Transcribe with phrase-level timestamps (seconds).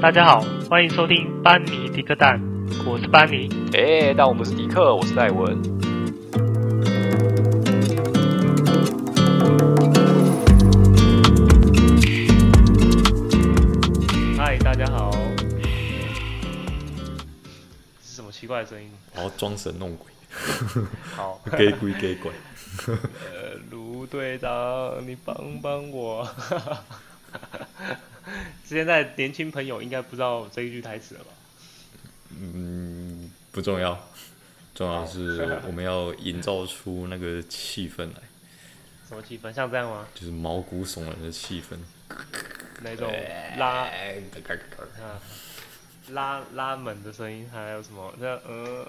[0.00, 2.40] 大家好，欢迎收听班尼迪克蛋，
[2.86, 3.50] 我是班尼。
[3.74, 5.60] 哎，但我不是迪克，我是戴文。
[14.38, 15.10] 嗨，大家好。
[18.02, 18.90] 是什么奇怪的声音？
[19.14, 20.06] 然后装神弄鬼。
[21.14, 22.32] 好，给 鬼给鬼。
[22.88, 26.26] 呃，卢队长，你帮帮我。
[28.64, 31.30] 现在年轻朋友应该不知道这一句台词了吧？
[32.38, 34.08] 嗯，不重要，
[34.74, 38.22] 重要是我们要营造出那个气氛来。
[39.08, 39.52] 什么气氛？
[39.52, 40.06] 像这样吗？
[40.14, 41.76] 就是毛骨悚然的气氛。
[42.82, 43.12] 那种
[43.58, 43.88] 拉，
[46.10, 48.14] 拉拉门的声音，还有什么？
[48.20, 48.86] 这样，嗯、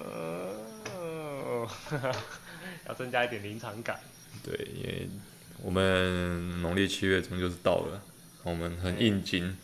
[0.96, 1.68] 呃，
[2.88, 4.00] 要增加一点临场感。
[4.44, 5.10] 对，因为
[5.62, 8.02] 我们农历七月终究是到了。
[8.44, 9.56] 我们很应景，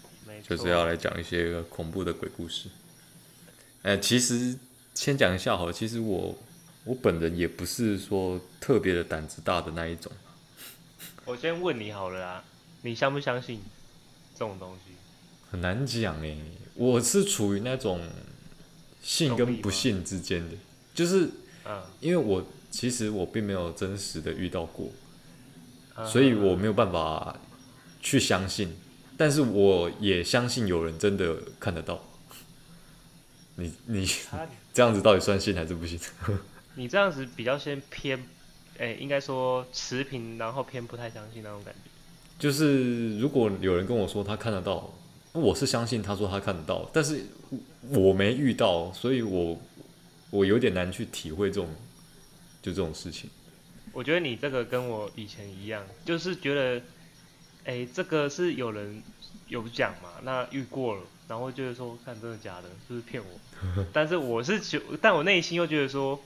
[0.48, 2.70] 就是要来讲一些恐怖的鬼故事。
[3.82, 4.56] 呃，其实
[4.94, 6.38] 先讲一下好，其实我
[6.84, 10.12] 我本人也不是说特别的胆子大的那一种。
[11.26, 12.44] 我先问你好了啦，
[12.84, 13.62] 你相不相信
[14.34, 14.92] 这种东西？
[15.50, 16.38] 很难讲哎，
[16.76, 18.00] 我是处于那种
[19.02, 20.56] 信跟不信之间的，
[20.94, 21.30] 就是，
[22.00, 24.92] 因为我其实我并没有真实的遇到过，
[26.06, 27.40] 所以我没有办法。
[28.02, 28.76] 去相信，
[29.18, 32.04] 但是我也相信有人真的看得到。
[33.56, 34.08] 你你
[34.72, 36.00] 这样子到底算信还是不信？
[36.76, 38.20] 你这样子比较先偏，
[38.78, 41.90] 哎、欸，应该说持平，然后偏不太相信那种感觉。
[42.38, 44.94] 就是如果有人跟我说他看得到，
[45.32, 47.26] 我是相信他说他看得到，但是
[47.90, 49.60] 我没遇到，所以我
[50.30, 51.68] 我有点难去体会这种
[52.62, 53.28] 就这种事情。
[53.92, 56.80] 我觉得你这个跟我以前一样，就是觉得。
[57.68, 59.04] 哎、欸，这个是有人
[59.50, 60.10] 有讲嘛？
[60.24, 63.86] 那遇过了，然后就是说，看真的假的，是不是骗我？
[63.92, 66.18] 但是我是觉，但我内心又觉得说，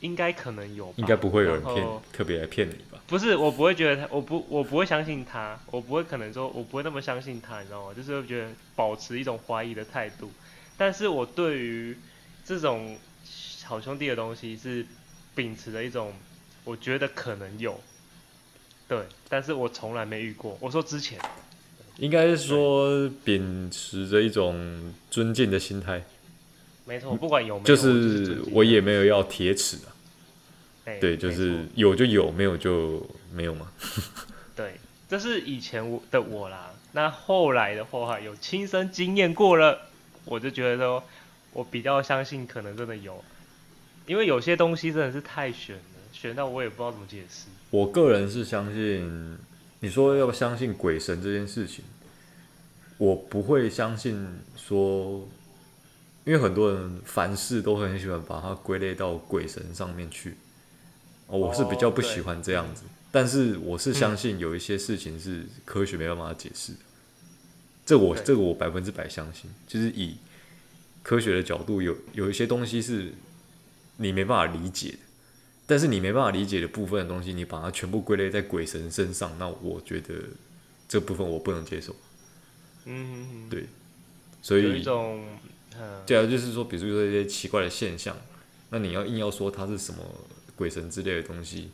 [0.00, 3.00] 应该可能有吧，应该不会有人骗，特别来骗你吧？
[3.06, 7.94] 不是，我不会觉得他，我不，我不会相信他，我不会可能说，我不会那么相信他，你知道吗？
[7.94, 10.32] 就是会觉得保持一种怀疑的态度。
[10.76, 11.96] 但是我对于
[12.44, 12.98] 这种
[13.64, 14.84] 好兄弟的东西是
[15.36, 16.12] 秉持着一种，
[16.64, 17.80] 我觉得可能有。
[18.88, 20.56] 对，但是我从来没遇过。
[20.60, 21.20] 我说之前，
[21.98, 26.02] 应该是说秉持着一种尊敬的心态。
[26.86, 29.92] 没错，不管有没有，就是我也没有要铁齿啊。
[31.00, 33.70] 对，就是有就有，没有就没有嘛。
[34.56, 36.72] 对，这是以前我的我啦。
[36.92, 39.78] 那后来的话，有亲身经验过了，
[40.24, 41.04] 我就觉得说，
[41.52, 43.22] 我比较相信可能真的有，
[44.06, 45.97] 因为有些东西真的是太玄了。
[46.20, 47.46] 选到我也不知道怎么解释。
[47.70, 49.38] 我个人是相信，
[49.78, 51.84] 你说要相信鬼神这件事情，
[52.96, 55.28] 我不会相信说，
[56.24, 60.34] 因为很多人凡事都很喜欢把它归类到鬼神上面去。
[61.28, 66.78] 我是比较不喜欢这样子，但是我是相信有一些事情是科学没办法解释的。
[67.86, 70.16] 这我这个我百分之百相信，就是以
[71.04, 73.12] 科学的角度，有有一些东西是
[73.98, 74.98] 你没办法理解的。
[75.68, 80.14] 但是你没办法理解的部分的东西，你把它全部归类在鬼神身上，那我觉得
[80.88, 81.94] 这部分我不能接受。
[82.86, 83.66] 嗯，对，
[84.40, 85.22] 所以有一种，
[86.06, 88.16] 对啊，就是说，比如说一些奇怪的现象，
[88.70, 90.02] 那你要硬要说它是什么
[90.56, 91.70] 鬼神之类的东西，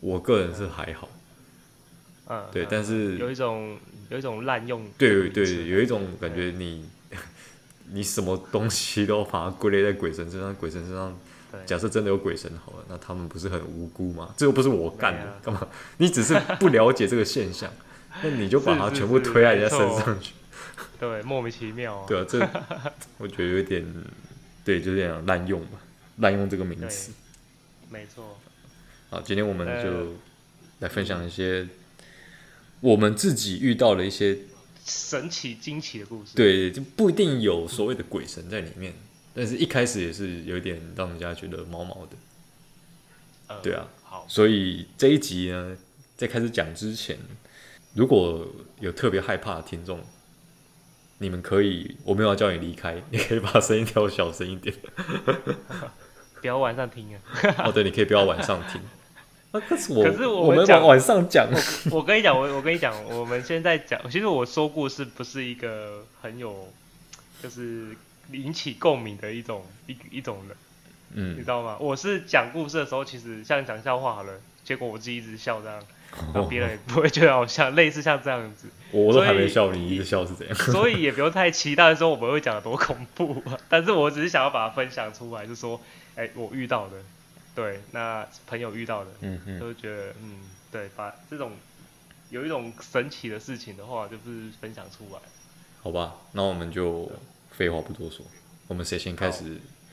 [0.00, 1.08] 我个人是还好。
[2.26, 3.78] 嗯，对，但是有一种
[4.10, 6.84] 有一种滥用，对对，有一种感觉你
[7.92, 11.16] 你什么东西都把它归类在鬼神身上，鬼神身上。
[11.64, 14.34] 假设真的有鬼神好了， 那他们不是很无辜吗？
[14.36, 15.66] 这又不是我干的，干嘛？
[15.98, 17.72] 你只是不了解这个现象，
[18.22, 20.32] 那你就把它全部推在人家身上去，
[21.00, 22.04] 对，莫名其妙。
[22.06, 22.38] 对啊，这
[23.18, 23.84] 我觉得有点，
[24.64, 25.78] 对，就这样滥用吧，
[26.18, 27.12] 滥用这个名词。
[27.90, 28.38] 没错。
[29.10, 30.14] 好，今天我们就
[30.80, 31.66] 来分享一些
[32.80, 34.36] 我们自己遇到的一些
[34.84, 36.32] 神奇惊奇的故事。
[36.34, 38.92] 对，就不一定有所谓的鬼神在里面。
[39.36, 42.16] 但是一开始也是有点让人家觉得毛毛的，
[43.48, 45.76] 呃、对啊，好，所以这一集呢，
[46.16, 47.18] 在开始讲之前，
[47.92, 48.46] 如果
[48.80, 50.00] 有特别害怕的听众，
[51.18, 54.74] 你们可以，我没有要叫你离开，你可以把声音调小声一点，
[56.40, 57.20] 不要晚上听啊。
[57.58, 58.80] 哦，对，你可以不要晚上听。
[59.52, 61.46] 啊、可是我，可是我们，晚上讲。
[61.90, 66.72] 我跟你讲，我我跟你讲，我们现在讲，其实我说故事不是一个很有，
[67.42, 67.94] 就是。
[68.32, 70.56] 引起共鸣的一种一一种人，
[71.14, 71.76] 嗯，你知道吗？
[71.80, 75.82] 我是讲故事的时候，其实像讲笑话好了，结果我自己一直笑这样，
[76.34, 78.68] 然后别人也不会觉得好笑， 类似像这样子。
[78.92, 80.56] 我都还没笑，你一直笑是怎样？
[80.56, 85.80] 所以也不用太期待说我们会讲得多恐怖，但是我只是想要把它分享出来，就是说，
[86.14, 86.96] 哎、欸，我遇到的，
[87.54, 90.40] 对，那朋友遇到的，嗯嗯，都觉得，嗯，
[90.70, 91.52] 对，把这种
[92.30, 95.20] 有一种神奇的事情的话，就是分享出来。
[95.82, 97.10] 好吧，那我们就
[97.56, 98.24] 废话不多说，
[98.68, 99.44] 我们谁先开始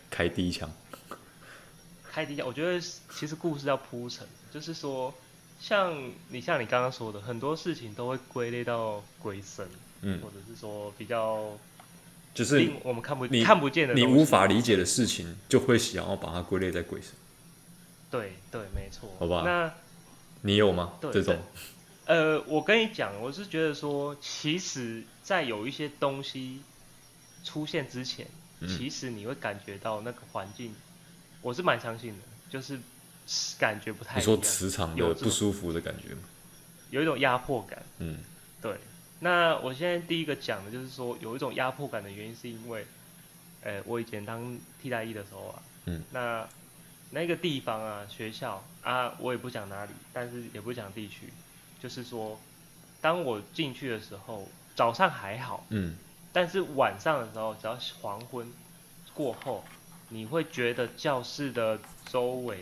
[0.10, 0.69] 开第一枪？
[2.12, 5.13] 开第一枪，我觉得其实故事要铺陈，就是说。
[5.60, 9.65] 像你像你刚刚说的，很多事情都会归类到鬼神，
[10.01, 11.57] 嗯，或者是说比较，
[12.33, 17.12] 就是我们看不看不见的，你无法理解的事情，就会想要把它归类在鬼神。
[18.12, 19.10] 对对，没错。
[19.18, 19.44] 好吧。
[19.45, 19.74] 那
[20.42, 20.95] 你有吗？
[21.00, 21.39] 对这种？
[22.07, 26.60] 呃，我跟你讲，我是觉得说，其实，在有一些东西
[27.43, 28.27] 出现之前，
[28.59, 30.73] 嗯，其实你会感觉到那个环境，
[31.41, 32.79] 我是蛮相信的，就是。
[33.57, 34.19] 感觉不太一样。
[34.19, 36.23] 你说磁场有不舒服的感觉吗？
[36.89, 37.81] 有一种压迫感。
[37.99, 38.17] 嗯，
[38.61, 38.75] 对。
[39.21, 42.85] 那我现在第一个讲的就是说，有一种压迫感的原因，是因为，
[43.61, 46.45] 呃，我以前当替代役的时候啊，嗯，那
[47.11, 51.31] 那个地方啊，学校啊，我也不讲哪里，但是也不讲地区，
[51.81, 52.37] 就是说，
[52.99, 55.95] 当我进去的时候，早上还好，嗯，
[56.33, 58.51] 但是晚上的时候，只要黄昏
[59.13, 59.63] 过后，
[60.09, 62.57] 你会觉得教室的周围。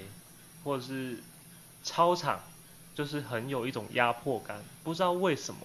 [0.64, 1.18] 或者是
[1.82, 2.40] 操场，
[2.94, 5.62] 就是很有一种压迫感，不知道为什么。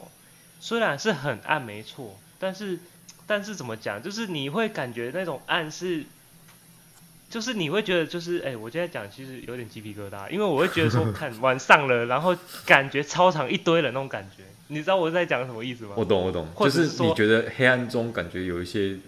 [0.58, 2.78] 虽然是很暗，没错，但是，
[3.26, 6.06] 但是怎么讲，就是你会感觉那种暗是，
[7.28, 15.94] 就是你会觉得就是，哎、欸，我现在讲其实有点鸡皮疙瘩，因为我会觉得说， 看晚上了，然后感觉操场一堆人那种感觉，你知道我在讲什么意思吗？
[15.96, 18.98] 我懂，我懂，就是你觉得黑暗中感觉有一些。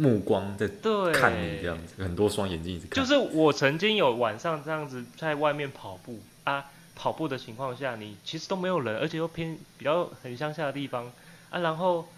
[0.00, 0.68] 目光在
[1.12, 3.02] 看你这样子，很多双眼睛一直看。
[3.02, 11.10] 就是我曾经有晚上这样子在外面跑步啊，跑步的情况下，你其实都没有人，而且又偏比较很乡下的地方
[11.50, 12.08] 啊，然后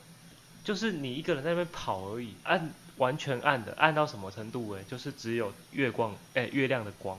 [0.63, 2.61] 就是你一个人在那边跑而已，啊、
[3.01, 4.71] 完全暗的，暗到什么程度？
[4.73, 7.19] 哎，就是只有月光，哎，月亮的光，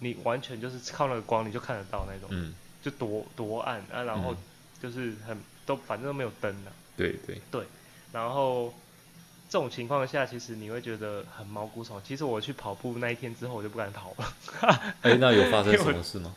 [0.00, 4.34] 你完全就是靠那个光你就看得到那种，嗯，就多多暗啊，然后
[4.82, 7.64] 就是很都反正都没有灯的，对对对，
[8.12, 8.74] 然后。
[9.50, 11.98] 这种情况下，其实你会觉得很毛骨悚。
[12.06, 14.34] 其实我去跑步那一天之后，我就不敢跑了。
[15.00, 16.34] 哎、欸，那有发生什么事吗？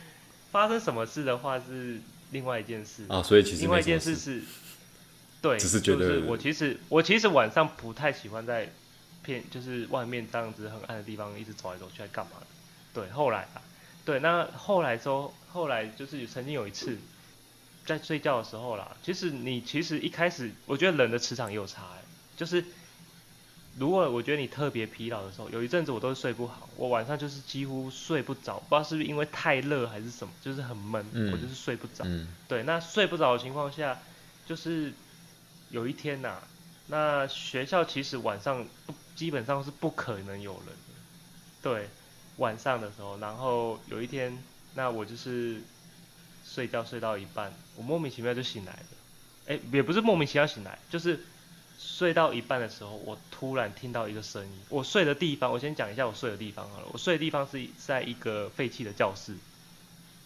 [0.50, 2.00] 发生什么事的话是
[2.30, 4.42] 另外一件事啊，所以其实另外一件事是，
[5.44, 8.72] 对，只是觉得、就是、我其实我其实晚上不太喜欢在
[9.22, 12.46] 片，就是外面这样子很暗的地方一直走来走去来干嘛的。
[12.94, 13.60] 对，后来啊，
[14.06, 16.96] 对，那后来之后，后来就是曾经有一次
[17.84, 22.02] 在睡觉的时候啦，其实你其实一开始我觉得人的磁场也有差哎。
[22.38, 22.64] 就是，
[23.78, 32.28] 如果我觉得你特别疲劳的时候，有一阵子我都是睡不好，我晚上就是几乎睡不着，不知道是不是因为太热还是什么，就是很闷，嗯、我就是睡不着、嗯。
[32.48, 34.00] 对，那睡不着的情况下，
[34.46, 34.92] 就是
[35.74, 36.40] 有一天呐、
[36.86, 40.72] 那学校其实晚上不基本上是不可能有人的，
[41.60, 41.88] 对，
[42.36, 44.38] 晚上的时候，然后有一天，
[44.74, 45.60] 那我就是
[46.46, 48.86] 睡觉睡到一半，我莫名其妙就醒来了，
[49.48, 51.18] 哎，也不是莫名其妙醒来，就是。
[51.76, 54.52] 睡到一半的时候，我突然听到一个声音。
[54.68, 56.86] 我睡的地方，我先讲一下我睡的地方好了。
[56.92, 59.34] 我睡的地方是在一个废弃的教室，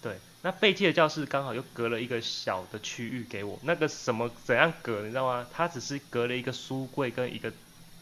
[0.02, 3.58] 对，那废弃的教室刚好又隔了一个小的区域给我。
[3.62, 5.46] 那个什么怎样隔，你知道吗？
[5.52, 7.52] 它只是隔了一个书柜跟一个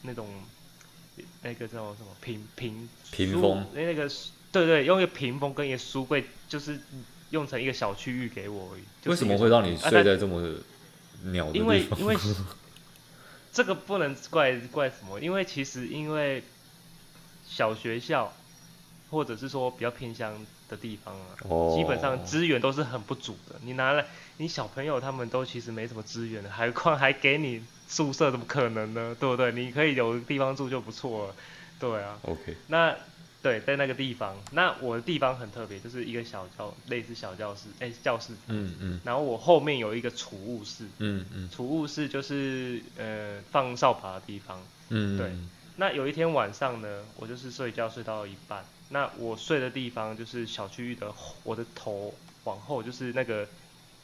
[0.02, 0.28] 那种
[1.42, 4.10] 那个叫什么屏屏屏风，那个
[4.52, 6.80] 对对，用一个屏风跟一个书柜，就是
[7.30, 8.82] 用成一个小区域给我而已。
[9.08, 10.42] 为什么会让你睡在这么
[11.24, 11.62] 鸟的地方？
[11.62, 12.16] 因为因为。
[13.52, 16.44] 这个不能怪怪什么，因为其实因为
[17.48, 18.30] 小学校，
[19.08, 21.76] 或者是说比较偏乡的地方啊，oh.
[21.76, 23.56] 基本上资源都是很不足的。
[23.62, 24.04] 你拿来，
[24.36, 29.16] 你小朋友他们都其实没什么资源的，还况还给你宿舍，怎么可能呢？
[29.18, 29.52] 对不对？
[29.52, 31.34] 你可以有地方住就不错了，
[31.78, 32.18] 对啊。
[32.22, 32.56] OK。
[32.68, 32.94] 那。
[33.42, 38.32] 对，在那个地方，那我的地方很特别，就是一个小教，类似小教室，哎，教室。
[38.48, 39.00] 嗯嗯。
[39.04, 40.84] 然后我后面有一个储物室。
[40.98, 41.48] 嗯嗯。
[41.54, 44.60] 储物室就是呃放扫把的地方。
[44.88, 45.16] 嗯。
[45.16, 45.30] 对。
[45.76, 51.12] 那有一天晚上呢，我就是睡觉睡到一半，那我睡的地方就是小区域的，
[51.42, 52.14] 我的头
[52.44, 53.48] 往后就是那个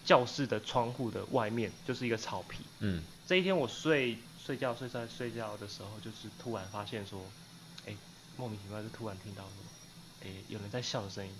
[0.04, 2.64] 教室的窗户的外面就是一个草皮。
[2.80, 3.02] 嗯。
[3.26, 7.20] 这一天我睡睡觉睡在睡觉的时候，就是突然发现说。
[7.84, 7.96] 哎
[8.36, 11.32] 莫名其妙就突然听到说，诶，有人在笑的声音，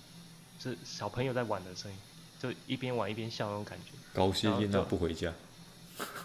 [0.61, 1.96] 是小朋友在玩的声音，
[2.38, 3.92] 就一边玩一边笑那种感觉。
[4.12, 5.32] 高兴音那不回家。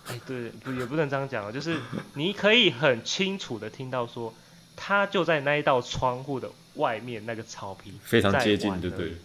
[0.07, 1.79] 哎，对，不也不能这样讲，就是
[2.15, 4.33] 你可以很清楚的听到说，
[4.77, 9.17] 他就在那一道窗户的外面那个草皮，非常接近，对不对？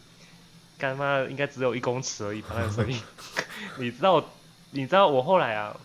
[0.79, 3.01] 干妈应该只有一公尺而已吧，那个声音。
[3.79, 4.33] 你知道，
[4.73, 5.79] 你知道我后来啊，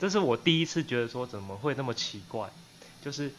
[0.00, 2.48] 这是我第一次觉得说怎么会那么奇怪，
[3.04, 3.30] 就是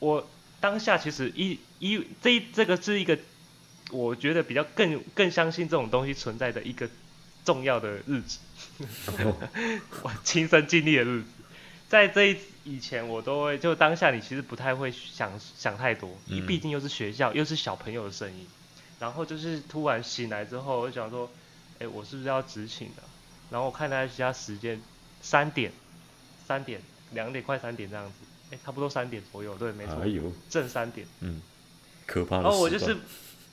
[0.00, 0.26] 我
[0.58, 3.16] 当下其实一一这一这个是一个
[3.92, 6.88] 我觉得比较更更相信这种东西存在的一个
[7.44, 8.38] 重要的日子，
[10.02, 11.28] 我亲身经历的日子，
[11.88, 18.46] 在这一以前我都会就当下你其实不太会想想太多，你毕竟又是学校又是小朋友的声音。
[19.00, 21.30] 然后就是突然醒来之后，我就想说，
[21.78, 23.02] 哎，我是不是要执勤的？
[23.48, 24.82] 然后我看他其他时间，
[25.22, 25.70] 三点，
[26.48, 26.80] 三点，
[27.12, 28.12] 两点快三点这样子，
[28.50, 31.40] 哎，差不多三点左右，对，没错，哎呦，正三点，嗯，
[32.06, 32.42] 可怕的。
[32.42, 32.96] 然后我就是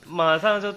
[0.08, 0.76] 马上就，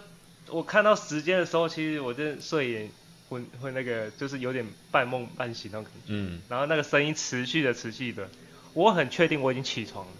[0.51, 2.91] 我看到时间的时候，其实我就睡眼
[3.29, 8.29] 会会那个，就是有点半梦半醒那种感觉，嗯，然后那个声音持续的持续的，
[8.75, 10.13] 我很确定我已经起床了。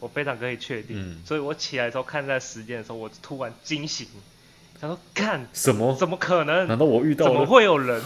[0.00, 4.06] 我非常可以确定，嗯，所以我起来的时候看在时间的时候，我突然惊醒，
[4.78, 5.96] 想说干什么？
[5.96, 6.68] 怎么可能？
[6.68, 7.32] 难道我遇到了？
[7.32, 8.02] 怎么会有人？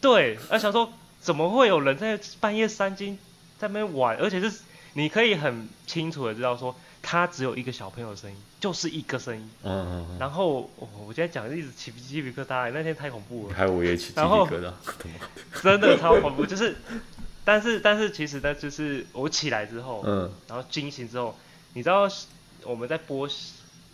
[0.00, 3.18] 对，而想说怎么会有人在半夜三更
[3.58, 4.16] 在那边玩？
[4.16, 4.60] 而且是
[4.94, 6.74] 你可以很清楚的知道说，
[7.06, 9.50] 他只有一个小朋友的声音，就是一个声音。
[9.62, 10.18] 嗯嗯嗯。
[10.18, 13.54] 然后我我今天讲的一直起鸡皮疙瘩，那天太恐怖了。
[13.54, 14.72] 还有我也起鸡皮疙瘩。
[15.62, 16.74] 真的超恐怖，就是。
[17.46, 21.36] 但是但是其实呢，就是我起来之后，嗯，然后惊醒之后，
[21.74, 22.08] 你知道
[22.62, 23.28] 我们在播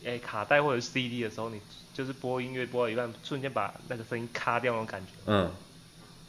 [0.05, 1.61] 诶、欸、卡带或者 CD 的时候，你
[1.93, 5.51] 就是播音乐播到一半，瞬间把那个声音卡掉那种感觉，嗯，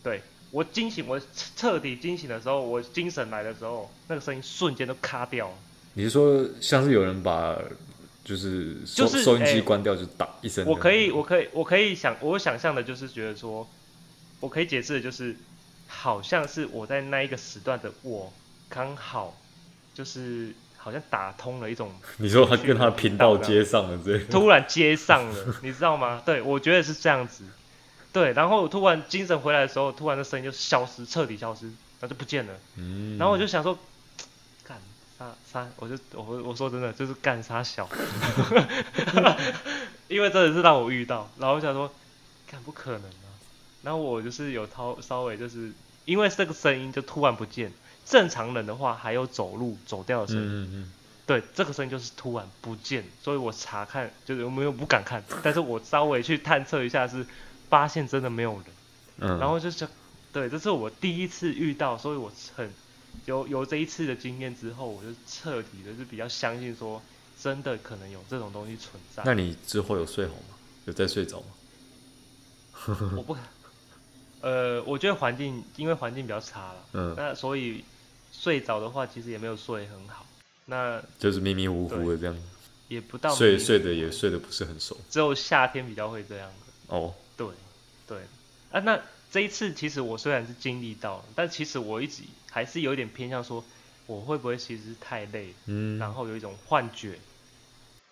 [0.02, 1.22] 对，我惊醒，我
[1.56, 5.54] 彻底惊醒的时候，我精神来的时候，那个声音瞬间都卡掉了。
[5.94, 7.58] 你是说像是有人把
[8.24, 10.66] 就是收就是收音机关掉就打一声？
[10.66, 13.68] 我可以我可以我可以想我想象的就是觉得说，
[14.40, 15.36] 我可以解释的就是。
[15.94, 18.32] 好像是我在那一个时段的我，
[18.70, 19.38] 刚好
[19.94, 26.24] 就是好像打通了一种， 你说他跟他频道接上了，这突然接上了， 你知道吗？
[26.26, 27.44] 对，我觉得是这样子，
[28.14, 33.78] 对，然后我突然精神回来的时候，突然的声音就消失，彻底消失，然后就不见了，嗯，然后我就想说，
[35.22, 37.88] 干啥啥，我就我我说真的就是干杀小，
[40.08, 41.92] 因为真的是让我遇到，然后我想说，
[42.50, 43.04] 干不可能。
[43.84, 45.72] 然后我就是有稍稍微就是，
[46.06, 47.72] 因为这个声音就突然不见，
[48.06, 50.92] 正常人的话还有走路走掉的声音，嗯嗯，
[51.26, 57.26] 对，这个声音就是突然不见，所以我查看就是我没有不敢看，但是我稍微去探测一下是，
[57.70, 58.64] 发现真的没有人，
[59.18, 59.88] 嗯，然后就是，
[60.32, 62.72] 对，这是我第一次遇到，所以我很
[63.26, 67.02] 有有这一次的经验之后，我就彻底的是比较相信说，
[67.42, 69.24] 真的可能有这种东西存在。
[69.26, 70.56] 那你之后有睡好吗？
[70.86, 71.48] 有在睡着吗？
[73.18, 73.38] 我不。
[74.42, 77.84] 呃，我觉得环境，因为环境比较差了，嗯，那所以
[78.32, 80.26] 睡着的话，其实也没有睡很好，
[80.66, 82.36] 那就是迷迷糊糊的这样，
[82.88, 87.48] 也不到睡睡的也睡得不是很熟，只有夏天比较会这样的哦，对，
[88.08, 88.18] 对，
[88.72, 89.00] 啊，那
[89.32, 93.64] 这一次其实我虽然是经历到了，但其实我一直还是有点偏向说，
[94.06, 97.18] 我会不会其实是太累，嗯，然后有一种幻觉，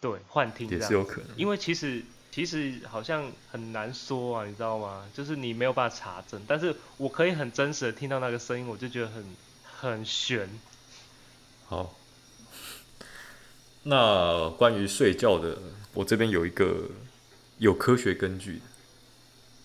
[0.02, 2.04] 对，幻听也是有可能，因为其实。
[2.32, 5.04] 其实好像很难说啊，你知道吗？
[5.16, 9.26] 就是你没有办法查证，但是我可以很真实的听到那个声音，我就觉得很
[9.64, 10.48] 很悬。
[11.66, 11.96] 好，
[13.82, 15.58] 那关于睡觉的，
[15.96, 16.88] 我这边有一个
[17.58, 18.62] 有科学根据的。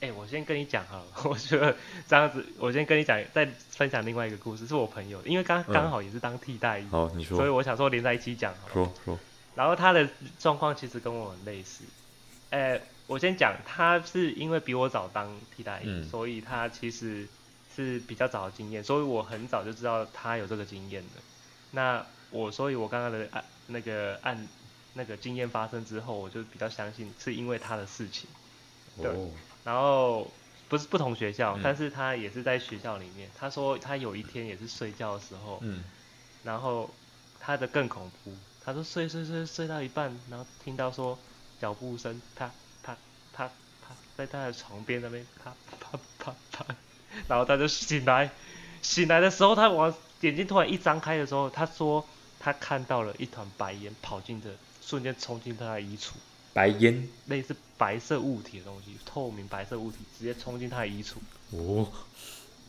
[0.04, 1.74] 哎、欸，我先跟你讲哈， 我觉得
[2.06, 8.54] 这样子，我先跟你讲，再分享另外一个故事，是我朋友，因为刚刚好也是当替代役，好，你说，所以我想说连在一起讲。
[8.70, 9.18] 说说。
[9.54, 10.06] 然后他的
[10.38, 11.84] 状况其实跟我很类似。
[12.50, 17.26] 呃，我先讲，他是因为比我早当替代役，嗯，所以他其实
[17.74, 21.22] 是比较早的经验，所以我很早就知道他有这个经验的。
[21.70, 24.46] 那我，所以我刚刚的案那个案
[24.92, 28.28] 那个经验发生之后，我就比较相信是因为他的事情。
[29.00, 29.06] 对。
[29.06, 29.30] 哦，
[29.64, 30.30] 然后
[30.68, 33.28] 不是不同学校，嗯，但是他也是在学校里面。
[33.36, 35.82] 他说他有一天也是睡觉的时候，嗯，
[36.44, 36.88] 然后
[37.40, 38.32] 他的更恐怖，
[38.64, 41.18] 他说睡睡睡睡到一半，然后听到说。
[41.60, 42.50] 脚步声，啪
[42.82, 42.94] 啪
[43.32, 43.46] 啪
[43.80, 46.66] 啪，在他的床边那边啪啪啪啪，
[47.26, 48.30] 然后他就醒来，
[48.82, 52.04] 醒来的时候，他往眼睛突然一张开的时候，他说
[52.40, 54.50] 他看到了一团白烟跑进的，
[54.82, 56.10] 瞬间冲进他的衣橱。
[56.54, 61.16] 白烟，类似白色物体的东西，透明白色物体直接冲进他的衣橱。
[61.50, 61.86] 哦，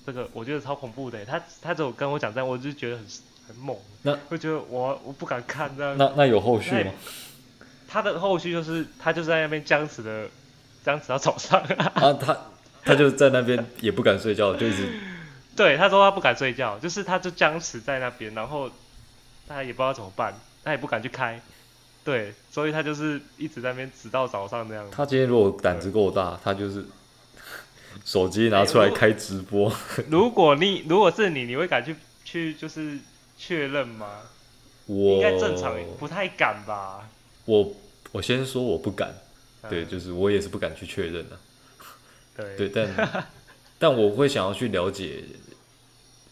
[0.05, 3.05] 这个我觉得超恐怖的，他他只有跟我讲这样，我就觉得很
[3.47, 3.77] 很猛。
[4.01, 5.97] 那会觉得我我不敢看这样。
[5.97, 6.91] 那那有后续吗？
[7.87, 10.27] 他的后续就是他就在那边僵持的，
[10.83, 11.61] 僵持到早上。
[11.61, 12.37] 啊，他
[12.83, 14.99] 他就在那边也不敢睡觉，就一直。
[15.55, 18.69] 对，他说他不敢睡觉，就是他就僵持在那边，然后
[19.47, 20.33] 他也不知道怎么办，
[20.65, 21.39] 他也不敢去开，
[22.05, 24.87] 对，所以他就是一直在那边直到早上这样。
[24.91, 26.85] 他今天如果胆子够大，他就是
[28.05, 29.67] 手机拿出来开直播。
[29.69, 32.99] 欸、 如果你如果是你，你会敢去去就是
[33.37, 34.21] 确认吗？
[34.85, 37.09] 我应该正常不太敢吧。
[37.45, 37.73] 我
[38.11, 39.11] 我先说我不敢，
[39.63, 41.39] 嗯、对，就是我也是不敢去确认的。
[42.37, 43.25] 对，对，但
[43.79, 45.23] 但我会想要去了解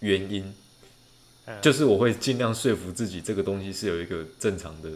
[0.02, 0.54] 原因。
[1.62, 4.90] 就是我会尽量说服自己，这个东西是有一个正常的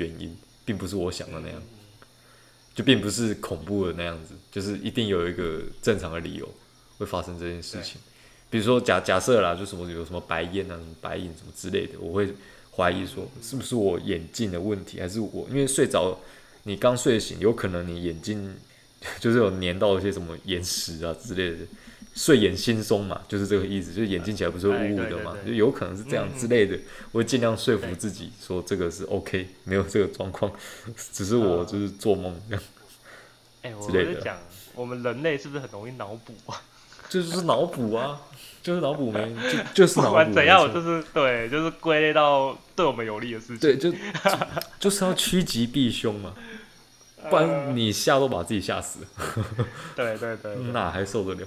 [0.00, 1.62] 原因，并不是我想的那样，
[2.74, 6.48] 就并不是恐怖的那样子，就是一定有一个正常的理由
[6.98, 8.00] 会发生这件事情。
[8.48, 12.32] 比如说假假设啦，就什么有什么白烟啊、什么白影什么之类的，我会
[12.74, 16.18] 怀疑说是不是我眼镜的问题，还是我因为睡着，
[16.64, 18.56] 你刚睡醒，有可能你眼睛
[19.20, 21.66] 就是有粘到一些什么岩石啊之类的。
[22.14, 26.78] 睡眼惺忪嘛，就是这个意思，就是眼睛起来不是会雾雾的嘛，就有可能是这样之类的。
[27.12, 30.52] 我会尽量说服自己说这个是 OK，没有这个状况，
[31.12, 32.64] 只是我就是做梦这样。
[33.62, 34.38] 哎，我在讲，
[34.74, 36.60] 我们人类是不是很容易脑补啊？
[37.08, 38.20] 就是脑补啊，
[38.62, 39.34] 就是脑补没，
[39.74, 40.08] 就就是脑补。
[40.08, 43.58] 不管怎样，就是对，就是归类到对我们有利的事情。
[43.58, 43.92] 对，就
[44.78, 46.34] 就是要趋吉避凶嘛，
[47.30, 49.00] 不然你吓都把自己吓死。
[49.96, 51.46] 对对对，哪还受得了？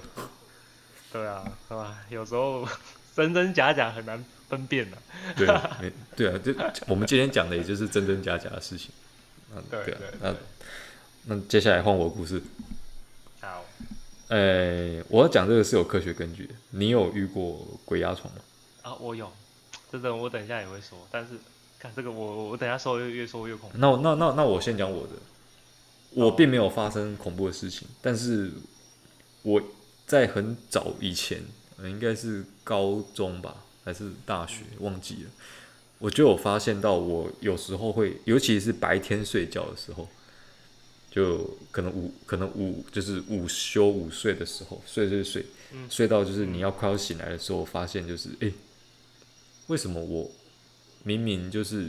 [1.14, 1.96] 对啊，是吧？
[2.10, 2.66] 有时候
[3.14, 4.98] 真真假假很难分辨的。
[5.36, 5.46] 对，
[6.16, 8.90] 对啊，就我们今天讲的也就是真真假假的事情。
[9.54, 10.34] 嗯，对啊，那
[11.26, 12.42] 那接下来换我故事。
[13.40, 13.64] 好。
[14.30, 16.54] 诶，我要讲这个是有科学根据的。
[16.70, 18.40] 你有遇过鬼压床吗？
[18.82, 19.30] 啊，我有。
[19.92, 21.34] 这个我等一下也会说，但是
[21.78, 23.78] 看这个我我等一下说越越说越恐怖。
[23.78, 25.12] 那那那那我先讲我的。
[26.10, 28.50] 我并没有发生恐怖的事情，但是
[29.42, 29.62] 我。
[30.06, 31.42] 在很早以前，
[31.78, 35.30] 应该是高中吧，还是大学，忘记了。
[35.98, 40.06] 我就有发现到，我有时候会，尤其是白天睡觉的时候，
[41.10, 45.46] 就可能午，可能午，就是午休午睡的时候，睡睡睡，
[45.88, 48.52] 睡到就是你要快要醒来的时候，发现就是，诶，
[49.68, 50.30] 为什么我
[51.04, 51.88] 明明就是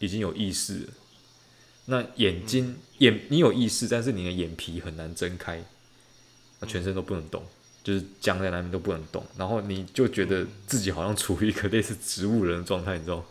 [0.00, 0.92] 已经有意识了，
[1.84, 5.62] 那眼睛眼你有意识，但是你的眼皮很难睁开。
[6.64, 7.42] 全身都不能动，
[7.82, 13.24] 就是僵在那边都不能动，然后你就觉得自己好像处于一个类似植物人的状态，你知道？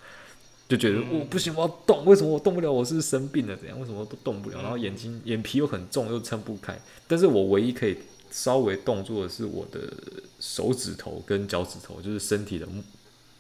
[0.70, 2.72] 就觉得我、哦、不行，我要动，为什么我动不了？
[2.72, 3.78] 我是生病了怎样？
[3.80, 4.62] 为什么都动不了？
[4.62, 6.80] 然后眼睛眼皮又很重，又撑不开。
[7.06, 7.98] 但是我唯一可以
[8.32, 9.94] 稍微动作的是我的
[10.40, 12.66] 手指头跟脚趾头，就是身体的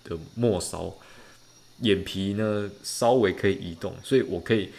[0.03, 0.93] 的末梢，
[1.79, 4.69] 眼皮呢稍微可以移动，所以我可以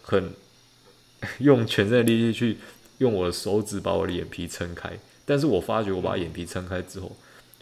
[0.00, 0.32] 很
[1.40, 2.56] 用全身的力气去。
[2.98, 7.10] 用我的手指把我的眼皮撑开，但是我发觉我把眼皮撑开之后，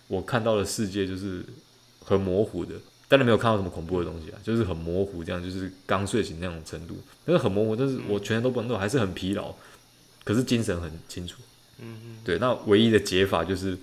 [0.09, 1.45] 我看到的世界就是
[2.05, 2.75] 很模糊的，
[3.09, 9.55] 当然没有看到什么恐怖的东西啊，就是很模糊，这样就是刚睡醒那种程度，但是很模糊，但是我全身都不能动，还是很疲劳，
[10.25, 11.41] 可是精神很清楚。
[11.79, 13.79] 嗯嗯，对，那唯一的解法就是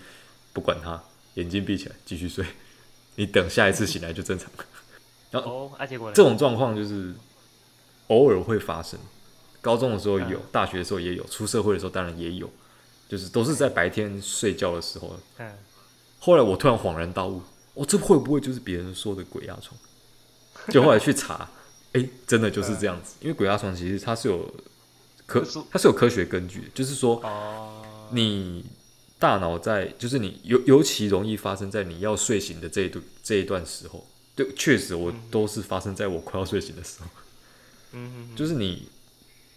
[0.51, 1.01] 不管它，
[1.35, 2.45] 眼睛闭起来继续睡，
[3.15, 4.65] 你等下一次醒来就正常了。
[5.29, 5.71] 然后
[6.13, 7.13] 这种状况就是
[8.07, 8.99] 偶尔会发生。
[9.63, 12.49] 高中的时候有，大学的时候也有，出社会的时候当然也有，
[13.07, 15.17] 就是都是在白天睡觉的时候。
[16.19, 17.41] 后来我突然恍然大悟，
[17.73, 19.73] 我、哦、这会不会就是别人说的鬼压床？
[20.69, 21.49] 就后来去查，
[21.93, 23.15] 哎、欸，真的就是这样子。
[23.21, 24.53] 因为鬼压床其实它是有
[25.25, 27.21] 科，它是有科学根据的，就是说，
[28.11, 28.65] 你
[29.17, 34.05] 大脑在，就是你尤尤其容易发生在你要睡醒的这一段这一段时候。
[34.35, 37.07] 对，确实我都是发生在我快要睡醒的时候。
[37.93, 38.89] 嗯，就是你。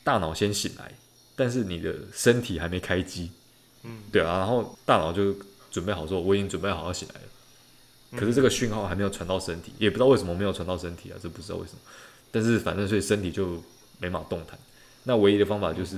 [0.07, 0.92] 大脑先醒来，
[1.35, 3.33] 但是你的身体还没开机，
[3.83, 5.35] 嗯，对啊，然后大脑就
[5.69, 7.27] 准备好说，我已经准备好要醒来了，
[8.16, 11.81] 可是这个讯号还没有传到身体，也不知道为什么没有传到身体啊，这不知道为什么，
[12.31, 13.61] 但是反正所以身体就
[13.99, 14.57] 没法动弹。
[15.03, 15.97] 那唯一的方法就是，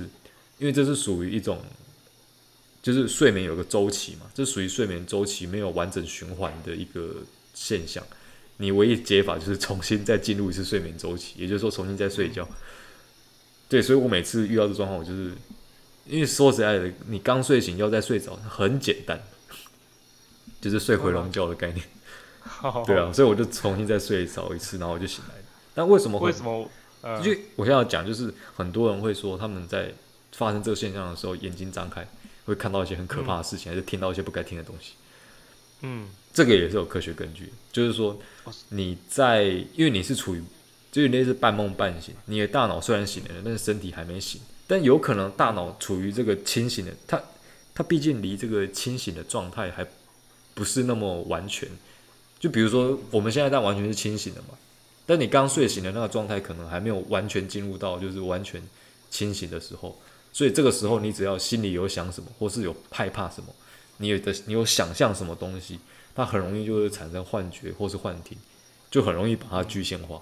[0.57, 1.61] 因为这是属于一种，
[2.81, 7.17] 就是睡眠有个周期嘛，这属于睡眠周期没有完整循环的一个
[7.53, 8.03] 现象。
[8.57, 12.45] 你唯一解法就是重新再进入一次睡眠周期，也就是说重新再睡觉。
[13.69, 15.31] 对，所以我每次遇到这状况，我就是
[16.07, 19.21] 因为说实在的，你刚睡醒要再睡着，很简单，
[20.59, 21.85] 就是睡回笼觉的概念。
[22.87, 25.43] 对啊，所以我就重新再睡着一次，然后我就醒来了。
[25.75, 26.31] 但为什么会？
[26.31, 26.67] 为什么？
[27.01, 29.93] 呃，因为我现在要讲，就是很多人会说他们在
[30.31, 32.07] 发生这个现象的时候，眼睛张开
[32.45, 34.93] 会看到一些很可怕的事情，嗯、还是听到一些不该听的东西。
[35.81, 38.19] 嗯，这个也是有科学根据，就是说
[38.69, 39.43] 你在，
[39.75, 40.43] 因为你是处于。
[40.91, 44.41] 就类似半梦半醒，你的大脑虽然醒了，但是身体还没醒。
[44.67, 47.21] 但有可能大脑处于这个清醒的，它
[47.73, 49.85] 它毕竟离这个清醒的状态还
[50.53, 51.67] 不是那么完全。
[52.39, 54.49] 就比如说我们现在但完全是清醒的嘛，
[55.05, 58.61] 但你刚睡醒的那个状态，可能还没有完全进入到就是完全
[59.09, 59.99] 清醒的时候，
[60.31, 63.53] 所以这个时候你只要心里有想什么，或是有害怕什么，
[63.97, 65.79] 你有的你有想象什么东西，
[66.15, 68.37] 它很容易就会产生幻觉或是幻听，
[68.91, 70.21] 就很容易把它具象化，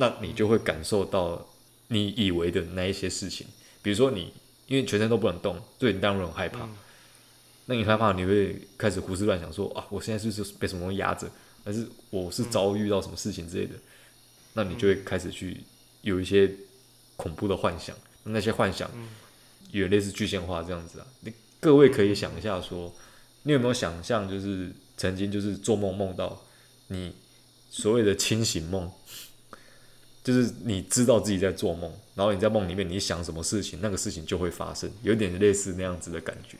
[0.00, 1.46] 那你就会感受到
[1.88, 3.46] 你以为的那一些事情，
[3.82, 4.32] 比如说你
[4.66, 6.66] 因为全身都不能动，所以你当然很害怕。
[7.66, 11.30] 那你害怕，你会开始胡思乱想说，说啊，我现在是不是被什么东西压着，
[11.64, 13.74] 还是我是遭遇到什么事情之类的？
[13.74, 13.80] 嗯、
[14.54, 15.60] 那你就会开始去
[16.00, 16.50] 有一些
[17.16, 18.90] 恐怖的幻想，那些幻想
[19.70, 21.06] 有类似具象化这样子啊。
[21.20, 22.94] 你各位可以想一下说，说
[23.42, 26.42] 你有没有想象，就是曾经就是做梦梦到
[26.88, 27.14] 你
[27.70, 28.90] 所谓的清醒梦，
[30.22, 36.58] 就是你知道自己在做梦，然后你在梦里面你想什么事情，那个事情就会发生，有点类似那样子的感觉。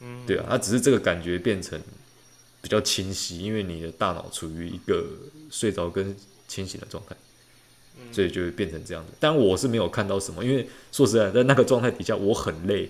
[0.00, 1.80] 嗯，对啊，它只是这个感觉变成
[2.62, 5.04] 比较清晰，因为你的大脑处于一个
[5.50, 6.14] 睡着跟
[6.46, 7.16] 清醒的状态，
[8.12, 9.12] 所以就会变成这样子。
[9.18, 12.88] 但我是没有看到什么，因为说实在，在那个状态底下，我很累，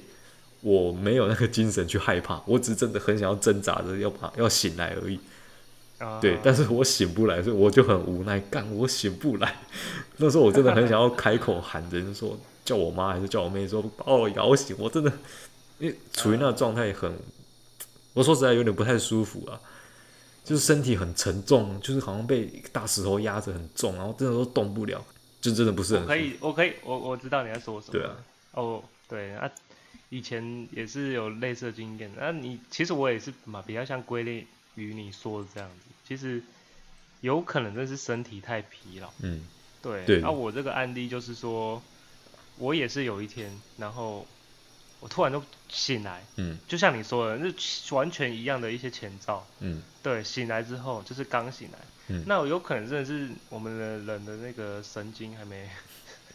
[0.61, 5.19] 我没有那个精神去害怕，我只是真的很想要挣扎着要把要醒来而已。
[6.21, 9.57] 对，但是我醒不来，所以我就很无奈，干我醒不来。
[10.19, 15.13] 那时候我真的很想要开口喊人说，叫我妈还是叫我妹说把我摇醒，我真的。
[15.79, 17.17] 因为处于那个状态很，
[18.13, 19.61] 我说实在有点不太舒服啊，
[20.45, 25.01] 就是身体很沉重，就是好像被大石头压着很重，然后真的都动不了，
[25.41, 26.03] 就真的不是很。
[26.03, 27.93] 我可以，我可以，我我知道你在说什么。
[27.93, 28.17] 对啊。
[28.55, 29.49] 哦，对啊，
[30.09, 32.11] 以前也是有类似的经验。
[32.19, 34.45] 那你其实我也是嘛，比较像归类
[34.79, 35.77] 于你说的这样子。
[36.07, 36.43] 其实
[37.21, 39.11] 有可能这是身体太疲劳。
[39.21, 39.47] 嗯。
[39.83, 40.05] 对。
[40.05, 40.21] 对。
[40.21, 41.83] 那我这个案例就是说，
[42.59, 44.27] 我也是有一天，然后。
[45.01, 55.71] 我突然就醒来，嗯，就像你说的，是完全一样的一些前兆，嗯，对，醒来之后就是刚醒来，嗯，那我有可能真的是我们的人的那个神经还没，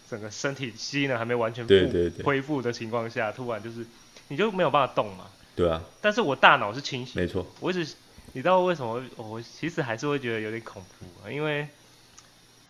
[0.10, 3.86] 整个身体机能还没完全复恢复的情况下，突然就是
[4.30, 5.26] 你就没有办法动嘛，
[5.58, 7.94] 对啊，但是我大脑是清醒，没错，我一直
[8.34, 11.68] 你知道为什么我其实还是会觉得有点恐怖，因为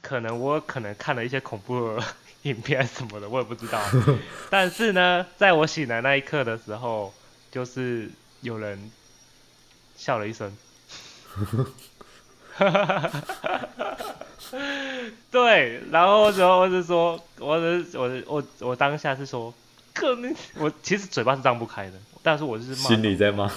[0.02, 2.04] 可能我可能看了一些恐怖的。
[2.43, 3.82] 影片什么的我也不知道，
[4.52, 7.13] 但是呢，在我醒来那一刻的时候，
[7.49, 8.91] 就是有人
[9.95, 10.54] 笑了一声，
[15.32, 17.58] 对，然后之后我就说，我
[17.93, 19.54] 我我我当下是说，
[19.93, 23.49] 可能我其实嘴巴是张不开的，但是我就是骂，心里在骂，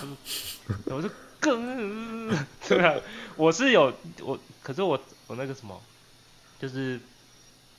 [0.85, 2.29] 我是更，
[2.68, 3.01] 对啊，
[3.37, 5.81] 我是有我，可是我我那个什么，
[6.61, 7.01] 就是。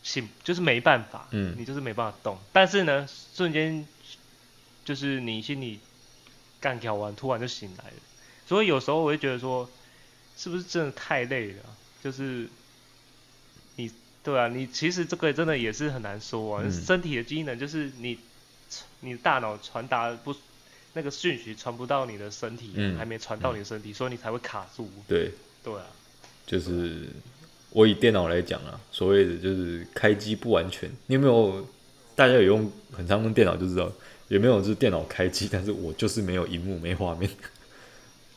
[0.04, 2.38] 醒就是没办法，嗯，你就是没办法动。
[2.54, 3.86] 但是呢，瞬间
[4.86, 5.82] 就是你心里
[6.62, 7.96] 干掉完，突然就醒来了。
[8.48, 9.70] 所以有时候我会觉得说，
[10.38, 11.64] 是不是真的太累了？
[12.02, 12.48] 就是
[13.76, 13.92] 你
[14.24, 16.64] 对啊，你其实这个真的也是很难说啊。
[16.66, 18.18] 嗯、身体的机能就是你，
[19.02, 20.34] 你的大脑传达不
[20.98, 24.90] 那个讯息传不到你的身体，嗯、还没传到你的身体，嗯、所以你才会卡住。
[25.08, 25.32] 对，
[25.64, 25.86] 对啊，
[26.46, 27.04] 就是。
[27.72, 30.90] 我以电脑来讲啊，所谓的就是开机不完全。
[31.06, 31.68] 你有没有？
[32.16, 33.92] 大家有用很常用电脑就知道，
[34.30, 37.30] 有没有就是电脑开机，但是我就是没有荧幕没画面。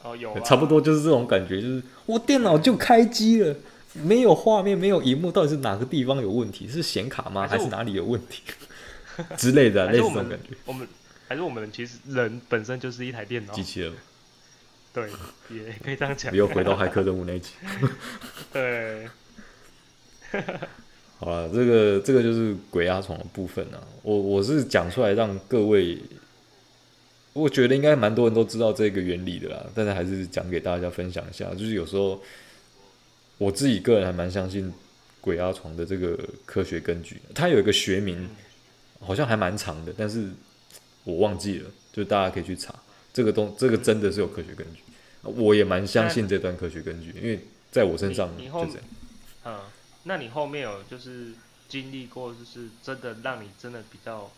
[0.02, 0.40] 哦，有啊。
[0.40, 3.54] 差不多就是这种感觉，就是我电脑就开机了，
[3.94, 6.68] 没有画面，没有荧幕，到底是哪个地方有问题？
[6.68, 7.46] 是显卡吗？
[7.48, 8.42] 还是，哪里有问题
[9.38, 10.56] 之类的、啊、类似这种感觉？
[10.66, 10.86] 我们
[11.30, 13.54] 还是我们其实人本身就是一台电脑。
[13.54, 13.92] 机器人。
[14.92, 15.08] 对，
[15.48, 16.34] 也可以这样讲。
[16.34, 17.52] 又回到骇客任务那一集。
[18.52, 19.08] 对。
[21.18, 23.78] 好了，这个这个就是鬼压床的部分啊。
[24.02, 26.02] 我我是讲出来让各位，
[27.32, 31.48] 我觉得应该蛮多人都知道这个原理的啦，但是还是讲给大家分享一下。
[31.54, 32.20] 就是有时候
[33.38, 34.74] 我自己个人还蛮相信
[35.20, 37.22] 鬼压床的这个科学根据。
[37.32, 38.28] 它有一个学名，
[38.98, 40.28] 好像还蛮长的，但是
[41.04, 42.74] 我忘记了，就大家可以去查。
[43.12, 44.82] 这个东这个真的是有科学根据，
[45.22, 48.82] 我也蛮相信这段科学根据，因为在我身上就这样。
[49.44, 49.60] 嗯。
[50.04, 51.32] 那你后面有就是
[51.68, 54.30] 经历过，就是真的让你真的比较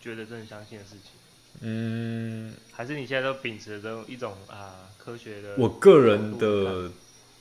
[0.00, 1.10] 觉得真的相信的事情？
[1.60, 5.56] 嗯，还是你现在都秉持着一种啊科学的？
[5.56, 6.92] 我个人的，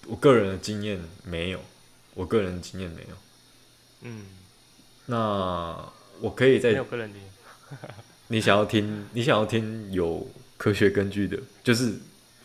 [0.08, 1.60] 我个人的经验没有，
[2.16, 3.16] 我个人的经验没有。
[4.02, 4.26] 嗯，
[5.06, 7.30] 那我可以再没有个人经验。
[8.34, 9.06] 你想要听？
[9.14, 11.38] 你想要听有科学根据的？
[11.64, 11.94] 就是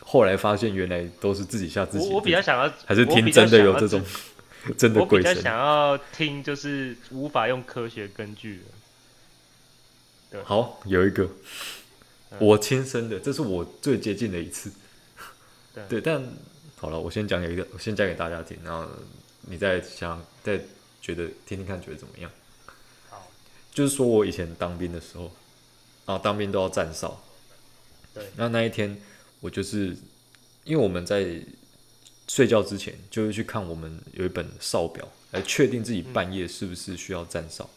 [0.00, 2.06] 后来发现原来都是自己吓自己。
[2.08, 4.04] 我我比较想要，还是听真的有这种。
[4.76, 8.64] 真的，我比较想要听，就是无法用科学根据的。
[10.32, 11.24] 对，好，有一个，
[12.32, 14.70] 嗯、我亲身的，这是我最接近的一次。
[15.72, 16.22] 对，对，但
[16.76, 18.86] 好了，我先讲给一个，我先讲给大家听，然后
[19.46, 20.60] 你再想再
[21.00, 22.30] 觉得听听看，觉得怎么样？
[23.08, 23.26] 好，
[23.72, 25.32] 就是说我以前当兵的时候，
[26.08, 27.22] 然后当兵都要站哨。
[28.14, 28.24] 对。
[28.36, 28.96] 那那一天
[29.40, 29.94] 我就是，
[30.64, 31.42] 因为我们在
[32.26, 37.68] 睡觉之前就会去看我们有一本哨表，来确定自己半夜是不是需要站哨。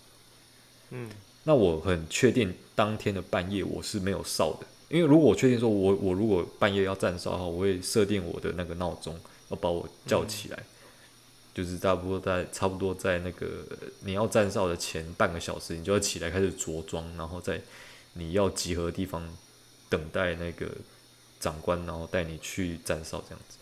[0.91, 1.09] 嗯。
[1.43, 10.57] 那我很确定当天的半夜我是没有哨的，因为如果我确定说我我如果半夜要站哨的话，我会设定我的那个闹钟要把我叫起来。
[10.57, 10.65] 嗯
[11.53, 13.45] 就是差不多在差不多在那个
[14.05, 17.59] 你要站哨的前半个小时，你就要起来开始着装，然后在
[18.13, 19.21] 你要集合的地方
[19.89, 20.67] 等待那个
[21.39, 23.57] 长官，然后带你去站哨这样子。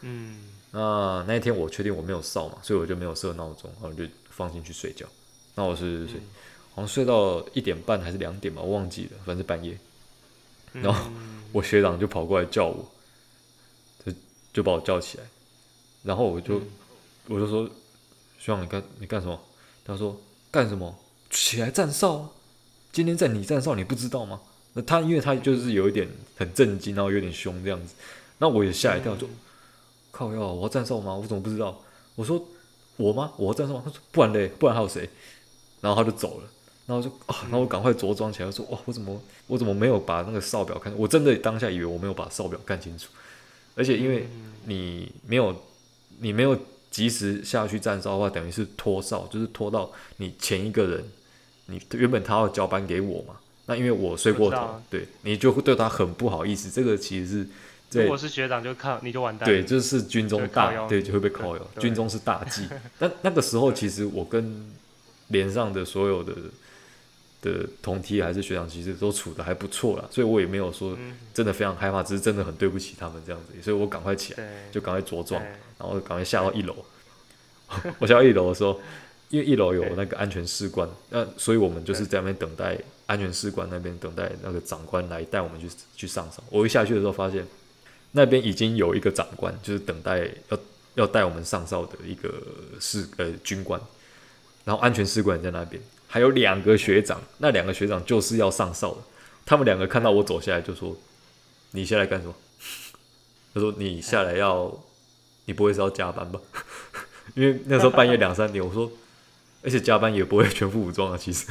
[0.00, 5.06] 嗯，那那一天我确定我没有哨嘛，所以我就没有设闹钟，然后就放心去睡觉。
[5.54, 6.20] 那我是睡睡，
[6.74, 9.78] 好像睡到一点半还是两点吧，我忘记了，反正是半夜。
[10.72, 11.10] 然后
[11.52, 12.90] 我学长就跑过来叫我，
[14.04, 14.12] 就
[14.52, 15.24] 就把我叫起来，
[16.02, 16.60] 然后我就。
[17.26, 17.66] 我就说，
[18.38, 19.40] 学长，你干你干什么？
[19.82, 20.94] 他说干什么？
[21.30, 22.30] 起来站哨啊！
[22.94, 24.40] 今天在你站哨，你不知道吗？
[24.74, 27.92] 那他因为他就是有一点很震惊，然后有点凶这样子。
[28.38, 29.28] 那我也吓一跳，就
[30.12, 31.12] 靠要，我要站哨吗？
[31.12, 31.82] 我怎么不知道？
[32.14, 32.40] 我说
[32.96, 33.32] 我吗？
[33.36, 33.82] 我要站哨吗？
[33.84, 35.10] 他说不然嘞，不然还有谁？
[35.80, 36.48] 然后他就走了。
[36.86, 40.96] 然后就啊，然后我赶快着装起来，说哇，我怎么我怎么没有把那个哨表看？
[40.96, 43.08] 我真的当下以为我没有把哨表看清楚，
[43.74, 44.28] 而且因为
[44.66, 45.56] 你没有，
[46.20, 46.56] 你没有。
[46.94, 51.04] 及时下去站哨的话，等于是拖哨，就是拖到你前一个人，
[51.66, 53.34] 你原本他要交班给我嘛，
[53.66, 56.70] 那因为我睡过头，对，你就会对他很不好意思。
[56.70, 57.46] 这个其实
[57.90, 59.48] 是，如果是学长就靠你就完蛋。
[59.48, 61.70] 对，就是军中大，对，就会被扣油。
[61.78, 62.68] 军中是大忌。
[62.98, 64.70] 但那个时候其实我跟
[65.28, 66.34] 连上的所有的
[67.40, 70.96] 的同梯还是学长，其实都处的还不错啦，所以我也没有说
[71.32, 75.42] 真的非常害怕，只是真的很对不起他们这样子，所以我赶快起来，就赶快着装。
[75.78, 76.76] 然后赶快下到一楼。
[77.98, 78.80] 我下到一楼的时候，
[79.34, 86.40] 因为一楼有那个安全士官，那所以我们就是在那边等待安全士官那边等待那个长官来带我们去去上哨。
[86.50, 87.44] 我一下去的时候，发现
[88.12, 90.58] 那边已经有一个长官，就是等待要
[90.94, 92.32] 要带我们上哨的一个
[92.78, 93.80] 士呃军官，
[94.64, 98.98] 然后安全士官在那边，还有两个学长，那两个学长就是要上哨的。
[99.44, 100.96] 他们两个看到我走下来，就说
[101.72, 102.34] ：“你下来干什么？”
[103.52, 104.72] 他说：“你下来要。
[105.46, 106.40] ”你不会是要加班吧？
[107.36, 108.90] 因为那时候半夜两三点，我说，
[109.64, 111.46] 而且加班也不会全副武装啊，其实。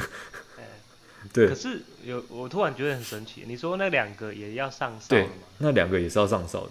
[1.32, 1.48] 对。
[1.48, 3.44] 可是有，我突然觉得很神奇。
[3.46, 5.08] 你说那两个也要上哨？
[5.08, 6.70] 对，那两个也是要上哨的。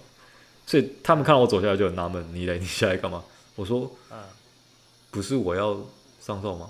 [0.65, 3.23] 所以他们看到我走下来就很纳闷：你来，你下来干嘛？
[3.55, 4.17] 我说，嗯
[5.11, 5.75] 不是我要
[6.19, 6.69] 上哨吗？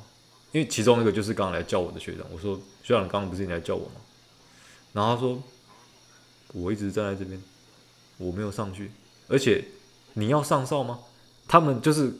[0.52, 2.26] 因为其中一个就是刚刚来叫我的学长。
[2.32, 3.96] 我说，学长刚刚不是你来叫我吗？
[4.92, 5.42] 然后他说，
[6.54, 7.42] 我一直站在这边，
[8.18, 8.92] 我没有上去，
[9.28, 9.64] 而且。
[10.16, 11.00] 你要上哨吗？
[11.48, 12.14] 他们就是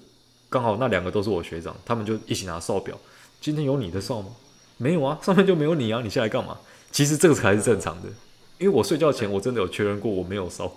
[0.54, 2.96] 刚好那两个都是我学长，他们就一起拿哨表。
[3.42, 4.30] 今天有你的哨吗？
[4.78, 6.60] 没有啊，上面就没有你啊，你下来干嘛？
[6.92, 8.10] 其实这个才是正常的，
[8.60, 10.72] 因为我睡觉前我真的有确认过我没有哨，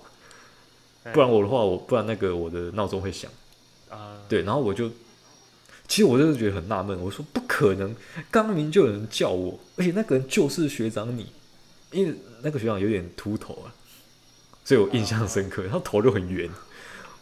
[1.13, 3.31] 不然我的话我不然那个我的闹钟会响
[3.91, 4.17] 啊。
[4.31, 4.89] 对，然后我就
[5.87, 7.95] 其实我就是觉得很纳闷，我说不可能，
[8.31, 11.27] 刚明就有人叫我，而且那个人就是学长你，
[11.91, 13.69] 因为那个学长有点秃头啊，
[14.65, 16.49] 所以我印象深刻，他头就很圆。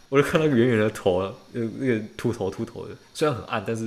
[0.09, 3.87] 我就看那个圆圆的头，那那个秃头秃头的，虽然很暗，但是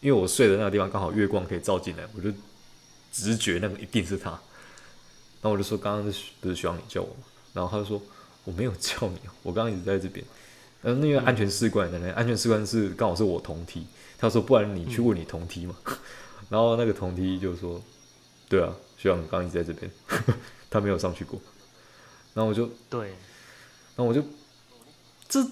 [0.00, 2.30] 因为我睡的那个地方刚好月光可以照进来，我就
[3.12, 4.30] 直觉那个一定是他。
[4.30, 7.22] 然后我就说：“刚刚是不是徐望你叫我吗？”
[7.54, 8.00] 然后他就说
[8.44, 10.24] ：“我没有叫你，我刚刚一直在这边。”
[10.82, 13.86] 然后那个安全士官的那，安全士官是刚好是我同梯。
[14.18, 15.74] 他说：“不然你去问你同梯嘛。
[15.86, 15.96] 嗯
[16.50, 17.82] ”然后那个同梯就说
[18.48, 19.90] ：“对啊，学长刚刚一直在这边，
[20.68, 21.40] 他没有上去过。”
[22.34, 24.22] 然后我就对，然后我就。
[25.30, 25.42] 这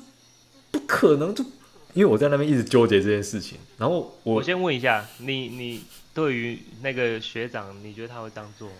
[0.70, 1.42] 不可能，就
[1.94, 3.56] 因为我在那边一直纠结这件事情。
[3.78, 8.74] 然后我，我先问一下你，你对于那个学长，你觉得他会这样做吗？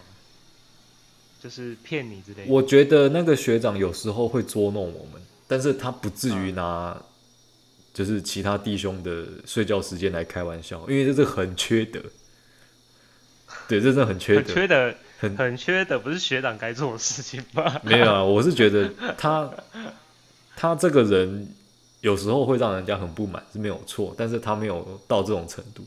[1.40, 2.52] 就是骗你之类的？
[2.52, 7.00] 我觉得那个学长有时候会捉弄我们，但是他不至于拿
[7.94, 12.02] 就是其他弟兄的睡觉时间来开玩笑，因为这是很缺德。
[13.68, 17.80] 对，这真的很缺德，很缺德，很很缺德，不是学长该做的事情吧？
[17.84, 19.48] 没有啊，我是觉得他。
[20.61, 21.55] 他这个人
[22.01, 25.85] 有时候会让人家很不满，是没有错，但是他没有到这种程度。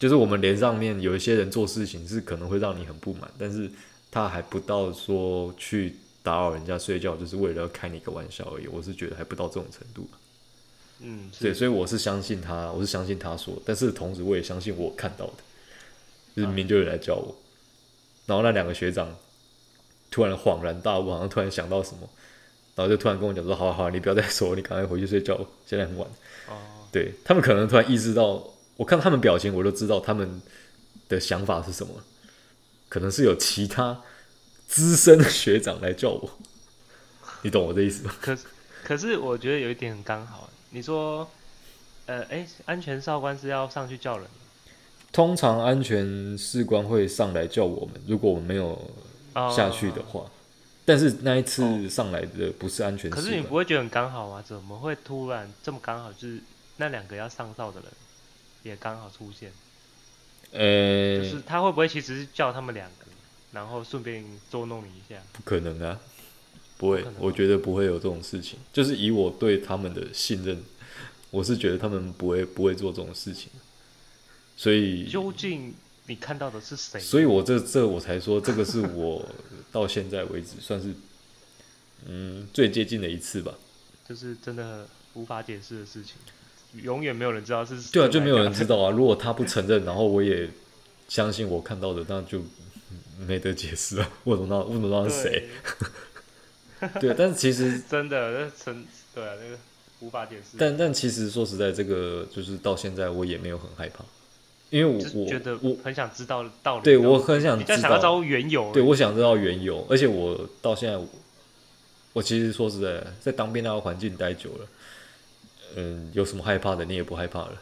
[0.00, 3.70] 就是我们连上面有一些人做事情是可能会让你很不满，但是
[4.10, 5.94] 他还不到说去
[6.24, 8.66] 打扰人家睡觉，就是为了要开你一个玩笑而已。
[8.66, 10.08] 我是觉得还不到这种程度。
[10.98, 15.34] 嗯，对，所以我是相信他，我是相信他说，但是同时我也相信我看到的，
[16.34, 17.36] 就是明明就有人来叫我，
[18.26, 19.14] 然后那两个学长
[20.10, 22.08] 突然恍然大悟，好像突然想到什么。
[22.74, 26.08] 然后就突然跟我讲说：“好好好，你不要再说，你赶快回去睡觉，现在很晚。”
[26.48, 26.56] 哦，
[26.90, 28.42] 对，他们可能突然意识到，
[28.76, 30.40] 我看他们表情，我就知道他们
[31.08, 31.92] 的想法是什么，
[32.88, 34.00] 可能是有其他
[34.66, 36.30] 资深的学长来叫我，
[37.42, 38.14] 你懂我的意思吗？
[38.20, 38.44] 可是，
[38.82, 41.28] 可是我觉得有一点很刚好，你说，
[42.06, 44.26] 呃，哎，安全少官是要上去叫人。
[45.12, 48.90] 通常安全士官会上来叫我们，如果我们没有
[49.54, 50.24] 下去的话。
[50.92, 51.00] Oh.
[51.00, 53.10] 但是那一次上来的不是安全。
[53.10, 54.44] 可是你不会觉得很刚好吗？
[54.46, 56.12] 怎么会突然这么刚好？
[56.12, 56.38] 就是
[56.76, 57.88] 那两个要上哨的人
[58.62, 59.50] 也刚好出现。
[60.52, 63.06] 呃、欸，就是他会不会其实是叫他们两个，
[63.52, 65.18] 然后顺便捉弄你一下？
[65.32, 65.98] 不可能啊，
[66.76, 68.58] 不会，我觉得不会有这种事情。
[68.70, 70.62] 就是以我对他们的信任，
[71.30, 73.48] 我是觉得他们不会不会做这种事情。
[74.54, 75.74] 所以究竟
[76.06, 77.00] 你看到的是谁？
[77.00, 79.26] 所以我这这我才说，这个是我
[79.70, 80.92] 到现在为止算是
[82.06, 83.54] 嗯最接近的一次吧。
[84.08, 86.14] 就是真的无法解释的事情，
[86.82, 87.90] 永远没有人知道是谁。
[87.92, 88.90] 对啊，就没有人知道啊。
[88.90, 90.50] 如果他不承认，然后我也
[91.08, 92.42] 相信我看到的，那就
[93.26, 94.08] 没得解释了。
[94.24, 94.64] 我怎么知道？
[94.64, 95.48] 我怎么知道是谁？
[97.00, 98.84] 对， 对，但是其实 真的那成
[99.14, 99.56] 对啊，那个
[100.00, 100.56] 无法解释。
[100.58, 104.04] 但但其实说实在，这个就是到现在我也没有很害怕。
[104.72, 108.72] 因为我我觉得我很想知道道理，对我很想知道，想要知道缘由。
[108.72, 111.06] 对，我想知道缘由，而且我到现在我，
[112.14, 114.66] 我其实说实在，在当兵那个环境待久了，
[115.76, 116.86] 嗯，有什么害怕的？
[116.86, 117.52] 你也不害怕了。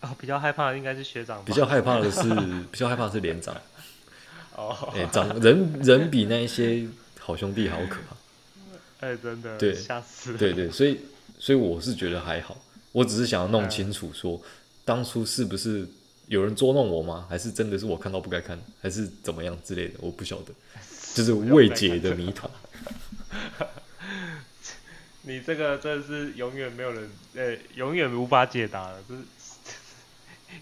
[0.00, 1.40] 哦，比较害怕的应该是学长。
[1.44, 2.22] 比较害怕的是，
[2.72, 3.54] 比较害怕的是连长。
[4.56, 6.84] 哦，哎，长人人比那一些
[7.20, 9.06] 好兄弟还要可怕。
[9.06, 10.36] 哎，真的，对，吓死。
[10.36, 10.98] 对对，所以
[11.38, 12.58] 所以我是觉得还好，
[12.90, 14.42] 我只是想要弄清楚说。
[14.84, 15.86] 当初是不是
[16.26, 17.26] 有人捉弄我吗？
[17.28, 19.94] 还是真的是我看到不该看，还是怎么样之类的？
[20.00, 20.52] 我不晓得，
[21.14, 22.50] 就是未解的谜团。
[25.22, 29.22] 你这个真的是永远没有人，呃、欸，永远无法解答了，就是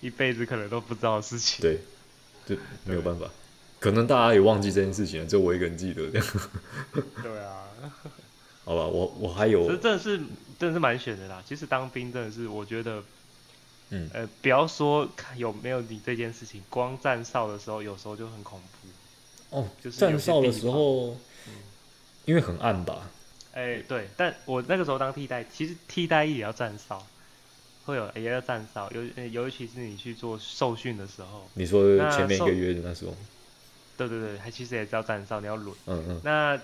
[0.02, 1.62] 一辈子可能都不知道的事情。
[1.62, 1.80] 对，
[2.46, 2.54] 就
[2.84, 3.26] 没有办法，
[3.78, 6.26] 可能大家也忘记这件事情了，就我一个人记得这样。
[7.22, 7.64] 对啊。
[8.66, 10.18] 好吧，我我还有，这真的是
[10.58, 11.42] 真的是蛮选的啦。
[11.46, 13.02] 其实当兵真的是，我觉得。
[13.90, 19.56] 嗯，呃，不要说看有没有你这件事情，光站哨的时候，有时候就很恐怖。
[19.56, 21.10] 哦，就是站哨的时候，
[21.46, 21.52] 嗯，
[22.24, 23.10] 因为很暗吧。
[23.52, 27.04] 哎、欸，对，但我那个时候当替代，其实替代役也要站哨，
[27.84, 31.48] 会有也要站哨，尤尤其是你去做受训的时候。
[31.54, 33.14] 你说前面一个月的那时候。
[33.96, 35.76] 对对对，还其实也是要站哨，你要轮。
[35.86, 36.20] 嗯嗯。
[36.24, 36.60] 那。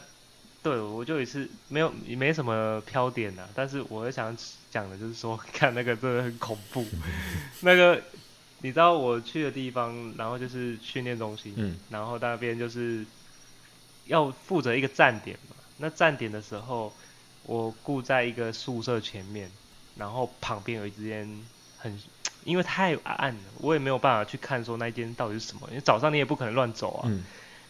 [0.66, 3.48] 对，我就一次没有，也没什么飘点呐。
[3.54, 4.36] 但是我想
[4.68, 6.84] 讲的就是说， 看那个真的很恐怖。
[7.62, 8.02] 那个
[8.62, 13.06] 你知道我去的地方，然后就是训练中心，嗯，然后那边就是
[14.06, 15.54] 要负责一个站点嘛。
[15.76, 16.92] 那站点的时候，
[17.44, 19.48] 我顾在一个宿舍前面，
[19.96, 21.30] 然后旁边有一间
[21.78, 21.96] 很，
[22.42, 25.68] 因为太暗了，我也没有办法去看说那间到底是什么。
[25.68, 27.22] 因为早上你也不可能乱走啊，嗯，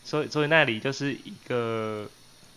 [0.03, 2.09] 所以所以那里就是一个。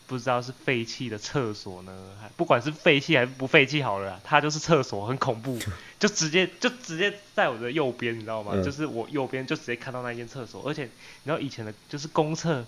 [0.10, 5.60] 不知道是废弃的厕所呢，还不管是废弃还是不废弃好了，它就是厕所，很恐怖，
[6.00, 8.54] 就直接就直接在我的右边，你知道吗？
[8.56, 10.90] 嗯、就是我右边就直接看到那间厕所，而且你
[11.26, 12.66] 知道以前的就是公厕，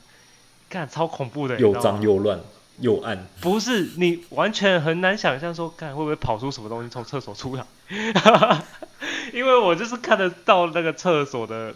[0.69, 2.39] 看超恐怖的，又脏又乱
[2.79, 3.27] 又暗。
[3.41, 7.65] 不是，你完全很难想象说，看会不会跑出什么东西从厕所出来，
[9.33, 11.73] 因为我就是看得到那个厕所的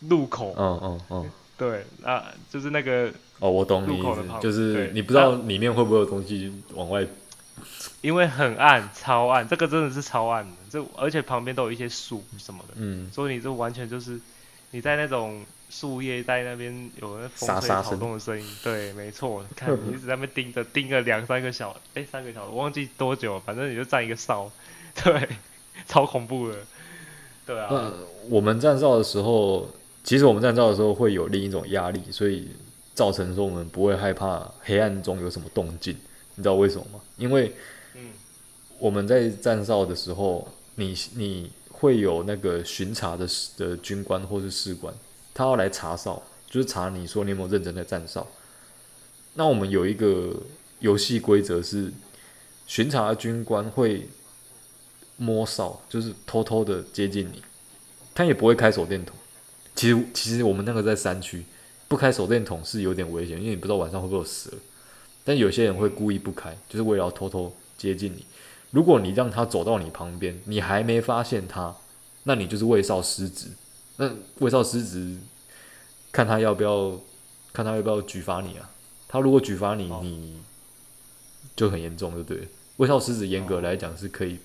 [0.00, 0.54] 入口。
[0.58, 3.10] 嗯嗯嗯，对啊，就是那个。
[3.38, 7.06] 哦，我懂你意思，就是你不知道里面会不会有东西往外，
[8.00, 14.18] 因为很暗，超暗，这个真的是超暗的，这而且旁边都有一些树什么的，嗯，所以你这完全就是
[14.70, 16.72] 你在那种树叶在那边
[17.02, 24.50] 有那风吹草动的声音，对，没错，看你一直在那边盯着，盯个两三个小时，哎，三个小时，我忘记多久，反正你就站一个哨，
[25.04, 25.28] 对，
[25.86, 26.56] 超恐怖的，
[27.44, 27.66] 对啊。
[27.68, 27.92] 呃，
[28.30, 29.68] 我们站哨的时候，
[30.02, 32.48] 其实我们站哨的时候会有另一种压力，所以。
[32.96, 35.94] 造成说我们不会害怕黑暗中有什么动静，
[36.34, 37.00] 你知道为什么吗？
[37.18, 37.52] 因为，
[38.78, 44.94] 我们在站哨的时候，你你会有那个巡查的的军官或是士官，
[45.34, 48.26] 他要来查哨，就是查你说你有没有认真在站哨。
[49.34, 50.34] 那我们有一个
[50.78, 51.92] 游戏规则是，
[52.66, 54.08] 巡查的军官会
[55.18, 57.42] 摸哨，就是偷偷的接近你，
[58.14, 59.14] 他也不会开手电筒。
[59.74, 61.44] 其实其实我们那个在山区。
[61.88, 64.50] 不开手电筒是有点危险，因为你不知道晚上会不会有蛇。
[65.24, 68.24] 但有些人会故意不开，就是为了要偷偷接近你。
[68.70, 71.74] 如果你让他走到你旁边，你还没发现他，
[72.24, 73.48] 那你就是卫少失职。
[73.96, 75.16] 那卫少失职，
[76.12, 77.00] 看他要不要，
[77.52, 78.70] 看他要不要举发你啊？
[79.08, 80.40] 他如果举发你，你
[81.54, 82.48] 就很严重，对不对？
[82.76, 84.38] 卫少狮子严格来讲是可以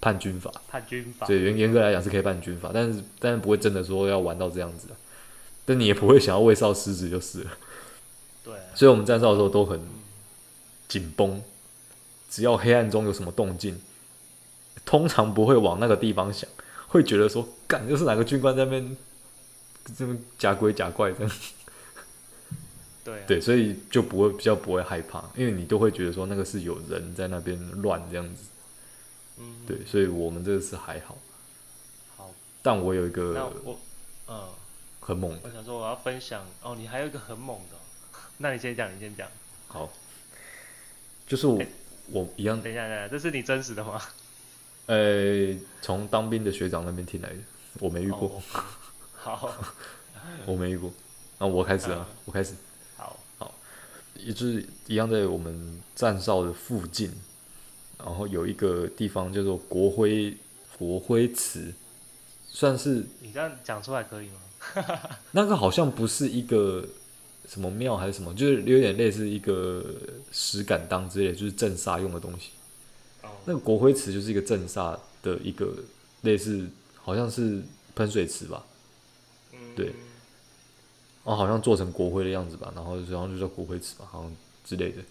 [0.00, 4.88] 判军法，判军法，对，严严格来讲是可以判军法，但是但是不会真的说要玩到这样子，
[5.68, 7.50] 但你也不会想要喂少狮子就是了，
[8.42, 9.78] 对，所以我们站哨的时候都很
[10.88, 11.42] 紧绷，
[12.30, 13.78] 只要黑暗中有什么动静，
[14.86, 16.48] 通常不会往那个地方想，
[16.86, 18.96] 会觉得说，干，又是哪个军官在那边
[19.94, 21.30] 这边假鬼假怪这样。
[23.04, 28.44] 对，啊、对，所以就不会比较不会害怕，因为你都会觉得说那个是有人在那边乱这样子。
[29.36, 31.18] 嗯，对，所以我们这个是还好。
[32.16, 33.78] 好，但我有一个，我，
[34.28, 34.48] 嗯，
[35.08, 35.40] 很猛的。
[35.42, 37.76] 我想说我要分享哦，你还有一个很猛的，
[38.36, 39.26] 那你先讲，你先讲。
[39.66, 39.90] 好，
[41.26, 41.68] 就是我，欸、
[42.08, 42.60] 我一样。
[42.60, 44.02] 等一下，等一下，这是你真实的吗？
[44.84, 47.36] 呃，从当兵的学长那边听来的，
[47.80, 48.28] 我没遇过。
[48.28, 48.42] 哦、
[49.14, 49.54] 好，
[50.44, 50.92] 我没遇过。
[51.38, 52.54] 那我开始啊，嗯、我开始。
[54.14, 57.10] 也就是一样，在我们站哨的附近，
[57.98, 60.36] 然后有一个地方叫做国徽
[60.76, 61.72] 国徽祠，
[62.48, 64.40] 算是你这样讲出来可以吗？
[65.32, 66.84] 那个好像不是一个
[67.48, 69.84] 什么庙还是什么，就是有点类似一个
[70.32, 72.50] 石敢当之类，就是镇煞用的东西。
[73.22, 73.32] Oh.
[73.46, 75.74] 那个国徽池就是一个镇煞的一个
[76.22, 76.66] 类似，
[77.02, 77.62] 好像是
[77.94, 78.64] 喷水池吧？
[79.74, 79.92] 对。
[81.24, 84.32] 哦好像做成国徽的样子吧，然后然后就叫国徽池吧，好像
[84.64, 85.02] 之类的，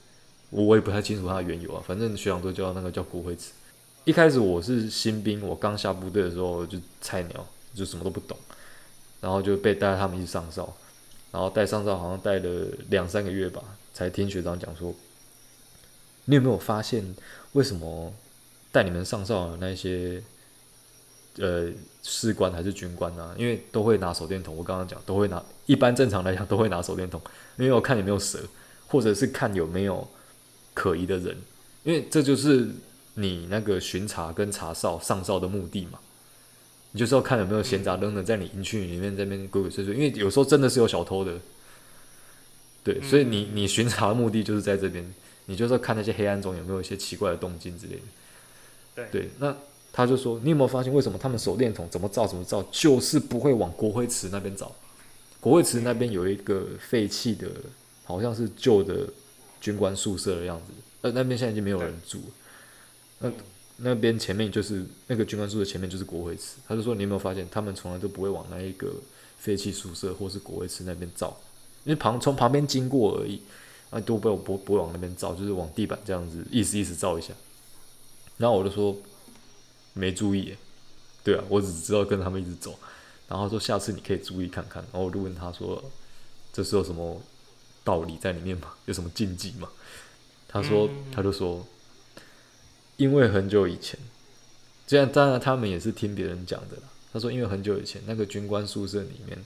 [0.50, 1.84] 我我也不太清楚它的缘由啊。
[1.86, 3.52] 反正学长都叫那个叫国徽池。
[4.04, 7.46] 一开始我是新兵，我刚下部队的时候就菜鸟，
[7.76, 8.36] 就什么都不懂，
[9.28, 10.74] 然后就被带他们一起上哨，
[11.34, 13.62] 然后带上哨好像带了两三个月吧，
[13.94, 14.96] 才听学长讲说，
[16.24, 17.14] 你有没有发现
[17.52, 18.14] 为什么
[18.72, 20.24] 带你们上哨的那些？
[21.40, 21.70] 呃，
[22.02, 23.36] 士官还是军官啊？
[23.38, 24.56] 因为都会拿手电筒。
[24.56, 27.22] 我刚刚讲都会拿，一般正常来讲都会拿手电筒，
[27.58, 28.40] 因为我看有没有蛇，
[28.88, 30.08] 或者是看有没有
[30.74, 31.38] 可疑的人，
[31.84, 32.70] 因为这就是
[33.14, 36.00] 你那个巡查跟查哨上哨的目的嘛。
[36.98, 41.38] 你就是要看有没有闲杂扔的在你营区里面这边鬼鬼祟祟，因为有时候真的是有小偷的。
[42.84, 45.14] 对，所以你你巡查的目的就是在这边，
[45.46, 48.02] 你就是要看那些黑暗中有没有一些奇怪的动静之类的。
[48.96, 49.56] 对，对，那。
[49.94, 54.72] 他就说：“你有没有发现，为什么他们手电筒怎么照怎么照，就是不会往国徽池那边照？
[55.40, 57.48] 国徽池那边有一个废弃的，
[58.04, 59.08] 好像是旧的
[59.60, 60.74] 军官宿舍的样子。
[61.02, 62.22] 呃，那边现在已经没有人住。
[63.18, 63.32] 那
[63.78, 66.58] 那边前面就是那个军官宿舍前面就是国会池。
[66.68, 68.94] 他就说：你有没有发现，他们从来都不会往那一个
[69.38, 71.36] 废弃宿舍或是国会池那边照，
[71.84, 73.42] 因为旁从旁边经过而已，
[73.90, 77.34] 啊，都不不不会往那边照，就是往地板这样子意思意思照一下。
[78.38, 78.96] 然后我就说。”
[80.00, 80.56] 没注意，
[81.24, 82.78] 对啊，我只知道跟他们一直走，
[83.28, 85.84] 然后说下次你可以注意看看，然后我就问他说，
[86.54, 87.20] 这是有什么
[87.84, 88.76] 道理在里面吗？
[88.86, 89.68] 有什么禁忌吗？
[90.48, 91.66] 他说，他就说，
[92.98, 93.98] 因为很久以前，
[94.86, 96.84] 这样当然他们也是听别人讲的啦。
[97.14, 99.38] 他说，因为很久以前那个军官宿舍里面，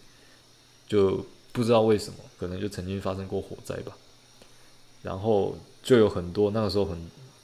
[0.88, 3.96] 就不知道为什么，可能就曾经发生过火灾吧，
[5.04, 6.98] 然后就有很多那个时候很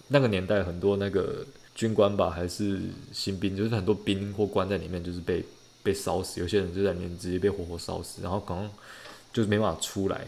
[0.08, 1.46] 那个年代很多那个。
[1.78, 2.82] 军官吧，还是
[3.14, 5.46] 新兵，就是很多兵或官在里面，就是被
[5.84, 6.40] 被烧死。
[6.40, 8.68] 有些人就在里面直接被活活烧死，然后可能
[9.32, 10.26] 就是没办法出来。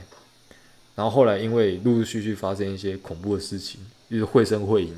[0.93, 4.95] 然后后来因为陆陆续续发生一些恐怖的事情，就是绘声绘影，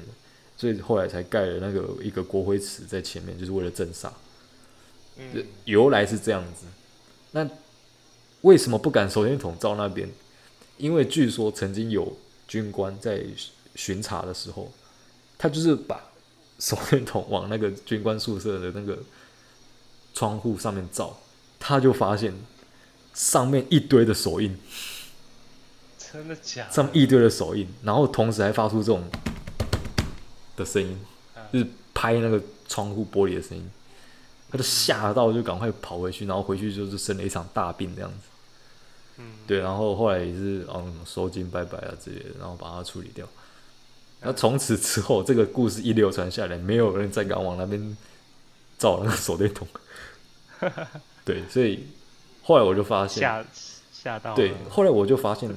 [0.62, 4.12] 所以后来才盖了那个一个国徽池在前面，就是为了镇煞。
[5.18, 6.68] 嗯，由来是这样子。
[7.32, 7.50] 那
[8.42, 10.08] 为什么不敢手电筒照那边？
[10.78, 12.16] 因为据说曾经有
[12.48, 13.26] 军官在
[13.74, 14.72] 巡查的时候，
[15.40, 16.00] 他就是把。
[16.60, 19.00] 手电筒往那个军官宿舍的那个
[20.14, 21.20] 窗户上面照，
[21.60, 22.32] 他就发现
[23.16, 24.56] 上面一堆的手印，
[25.98, 26.72] 真的假的？
[26.72, 29.04] 上面一堆的手印，然后同时还发出这种
[30.62, 30.98] 的声音，
[31.52, 33.70] 就是拍那个窗户玻璃的声音，
[34.50, 38.18] 他就吓到，就赶快跑回去，然后回去就是生了一场大病这样子。
[39.18, 43.28] 嗯，对，然后后来也是嗯收金拜拜啊之类的，然后把它处理掉。
[44.22, 47.98] 那从此之后，这个故事一流传下来，没有人再敢往那边
[48.78, 49.68] 照那个手电筒。
[51.26, 51.88] 对，所以
[52.44, 53.46] 后来我就发现吓
[53.92, 54.36] 吓到。
[54.36, 55.56] 对，后来我就发现，哎、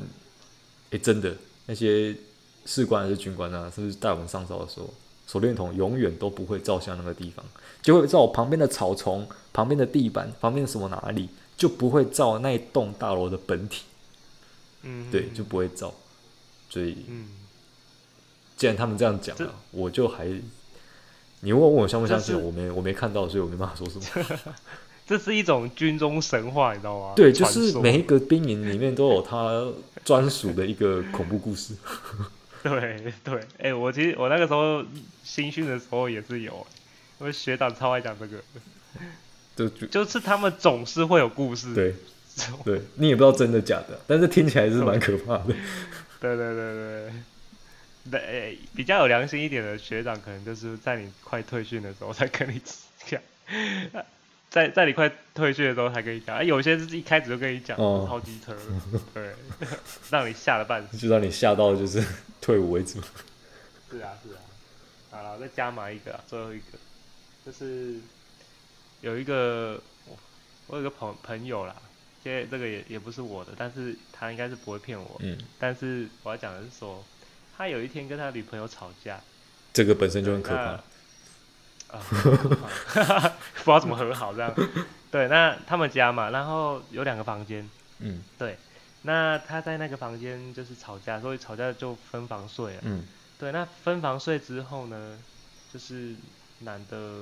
[0.92, 1.36] 欸，真的
[1.66, 2.16] 那些
[2.64, 4.92] 士官还是军官啊，是不是带我们上哨的时候，
[5.26, 7.44] 手电筒永远都不会照向那个地方，
[7.82, 13.84] 就会照旁边的草丛、旁边的地板、旁边什么哪里，就不会照那一栋大楼的本体。
[14.82, 15.94] 嗯，对，就不会照。
[16.70, 17.28] 所以，嗯。
[18.56, 20.26] 既然他们这样讲了，这我就还，
[21.40, 22.40] 你问我相不相信？
[22.40, 24.38] 我没我没看到，所以我没办法说什么。
[25.06, 27.12] 这是一种军中神话，你知道吗？
[27.16, 29.66] 对，就是每一个兵营里面都有他
[30.04, 31.74] 专属的一个恐怖故事。
[32.72, 34.82] 对 对，哎、欸，我其实我那个时候
[35.22, 36.66] 新训的时候也是有，
[37.20, 38.42] 因为学长超爱讲这个，
[39.54, 41.74] 就 就就是他们总是会有故事。
[41.74, 41.94] 对，
[42.64, 45.54] 对你也不知道真的假的，但是听起来是蛮可怕的。
[46.20, 47.12] 对对对对
[48.10, 52.60] 对，欸，比较有良心一点的学长，可能就是在你快退训的时候才跟你
[53.04, 53.20] 讲。
[54.54, 58.56] 在在你快退去的时候才跟你讲，啊，有些是一开始就跟你讲，哦，超机车，
[59.12, 59.34] 对，
[60.12, 62.00] 让你吓了半死，就让你吓到就是
[62.40, 63.00] 退伍为止。
[63.90, 64.38] 是啊是啊，
[65.10, 66.78] 好了，再加码一个，最后一个，
[67.44, 67.96] 就是
[69.00, 70.16] 有一个我
[70.68, 71.74] 我有个朋朋友啦，
[72.22, 77.04] 现在这个也也不是我的，但是他应该是不会骗我，嗯，但是我要讲的是说，
[77.56, 79.20] 他有一天跟他女朋友吵架，
[79.72, 80.80] 这个本身就很可怕。
[81.94, 82.02] 啊，
[83.64, 84.52] 不知道怎么和好这样。
[85.10, 87.68] 对，那他们家嘛，然后有两个房间。
[88.00, 88.58] 嗯，对。
[89.02, 92.80] 那他在那个房间就是吵架，所以吵架就分房睡了。
[92.82, 93.04] 嗯，
[93.38, 93.52] 对。
[93.52, 95.18] 那分房睡之后呢，
[95.72, 96.14] 就是
[96.60, 97.20] 男的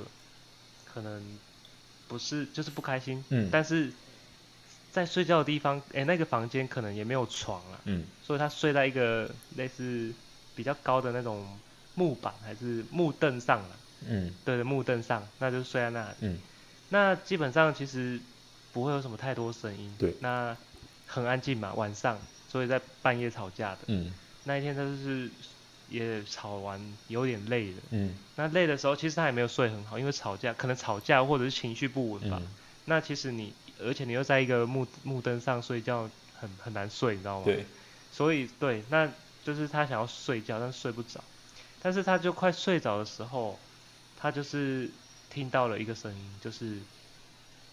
[0.92, 1.22] 可能
[2.08, 3.22] 不是，就是不开心。
[3.28, 3.48] 嗯。
[3.52, 3.92] 但是
[4.90, 7.80] 在睡觉的地方，哎、欸，那个房间可能也没有床了。
[7.84, 8.04] 嗯。
[8.22, 10.12] 所以他睡在一个类似
[10.54, 11.58] 比较高的那种
[11.94, 13.76] 木板还是木凳上了。
[14.06, 16.14] 嗯，对的，木凳上，那就睡在那里。
[16.20, 16.38] 嗯，
[16.88, 18.20] 那基本上其实
[18.72, 19.94] 不会有什么太多声音。
[19.98, 20.56] 对，那
[21.06, 23.78] 很安静嘛，晚上，所以在半夜吵架的。
[23.86, 24.12] 嗯，
[24.44, 25.30] 那一天他就是
[25.88, 27.82] 也吵完，有点累了。
[27.90, 32.38] 嗯，那累的时候，其实他也没有睡很好，因为吵架，可能吵架或者是情绪不稳吧。
[32.40, 32.48] 嗯，
[32.86, 37.44] 那其实你，而且你又在一个木木凳上睡觉，很很难睡，你知道吗？
[37.44, 37.66] 对。
[38.10, 39.10] 所以对，那
[39.42, 41.22] 就是他想要睡觉，但是睡不着。
[41.80, 43.58] 但是他就快睡着的时候。
[44.22, 44.88] 他就是
[45.28, 46.78] 听到了一个声音，就是，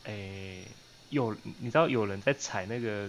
[0.06, 0.68] 诶、欸，
[1.12, 3.08] 有你知道有人在踩那个，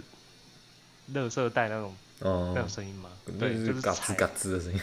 [1.14, 3.08] 垃圾袋那种，哦、那种声音吗？
[3.38, 4.78] 对，就是嘎吱嘎吱的声音。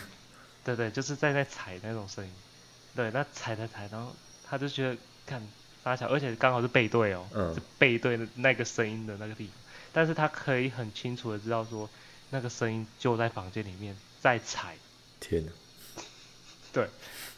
[0.65, 2.33] 对对，就是在那踩那种声音。
[2.95, 4.97] 对，那踩踩踩，然后他就觉得
[5.27, 5.39] 看
[5.83, 9.53] 发小，而且刚好是背对哦，嗯、是背对那个声音的那个地方。
[9.93, 11.87] 但是他可以很清楚的知道说，
[12.31, 14.75] 那个声音就在房间里面在踩。
[15.19, 15.51] 天哪！
[16.73, 16.89] 对。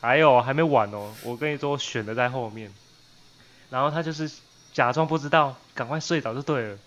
[0.01, 2.71] 还有还没完哦，我跟你说，我选的在后面，
[3.69, 4.31] 然后他就是
[4.73, 6.77] 假装不知道，赶快睡着就对了，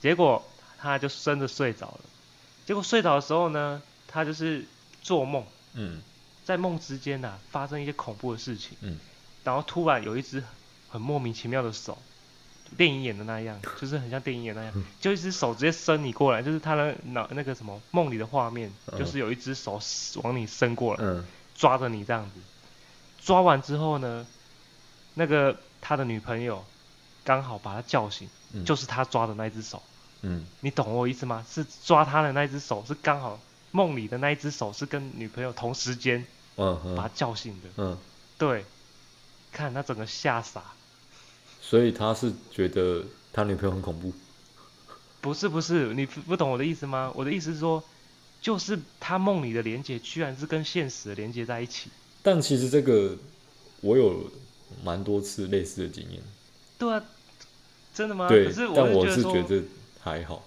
[0.00, 0.44] 结果
[0.78, 2.00] 他就真的睡着了，
[2.64, 4.64] 结果睡着的时候呢，他就是
[5.02, 5.44] 做梦，
[5.74, 6.00] 嗯，
[6.44, 8.98] 在梦之间呐、啊、发生一些恐怖的事情，嗯，
[9.42, 10.42] 然后突然有一只
[10.88, 11.98] 很莫名其妙的手，
[12.76, 19.80] 电影演的那样， 就是很像电影演那样，就一只手直接伸你过来，就是他的脑那个什么梦里的画面，就是有一只手
[20.22, 21.24] 往你伸过来，嗯。
[21.54, 22.40] 抓着你这样子，
[23.20, 24.26] 抓完之后呢，
[25.14, 26.64] 那个他的女朋友
[27.24, 29.82] 刚好把他叫醒，嗯、就是他抓的那只手。
[30.22, 31.44] 嗯，你懂我意思吗？
[31.48, 33.38] 是抓他的那只手，是刚好
[33.70, 36.26] 梦里的那一只手是跟女朋友同时间，
[36.56, 37.68] 把他叫醒的。
[37.76, 37.98] 嗯，
[38.36, 38.64] 对，
[39.52, 40.62] 看他整个吓傻。
[41.60, 44.12] 所以他是觉得他女朋友很恐怖？
[45.20, 47.12] 不是不是，你不懂我的意思吗？
[47.14, 47.82] 我的意思是说。
[48.44, 51.88] 就是他梦里的连接，居然是跟现实的连接在一起。
[52.22, 53.16] 但其实这个
[53.80, 54.30] 我有
[54.84, 56.20] 蛮多次类似的经验。
[56.78, 57.02] 对啊，
[57.94, 58.28] 真的吗？
[58.28, 59.62] 对，但我是觉得
[60.02, 60.44] 还好。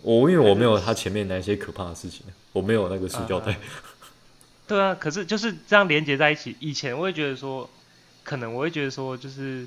[0.00, 2.24] 我因为我没有他前面那些可怕的事情，
[2.54, 3.58] 我没有那个塑胶袋。
[4.66, 6.56] 对啊，可是就是这样连接在一起。
[6.60, 7.68] 以前我会觉得说，
[8.24, 9.66] 可能我会觉得说，就是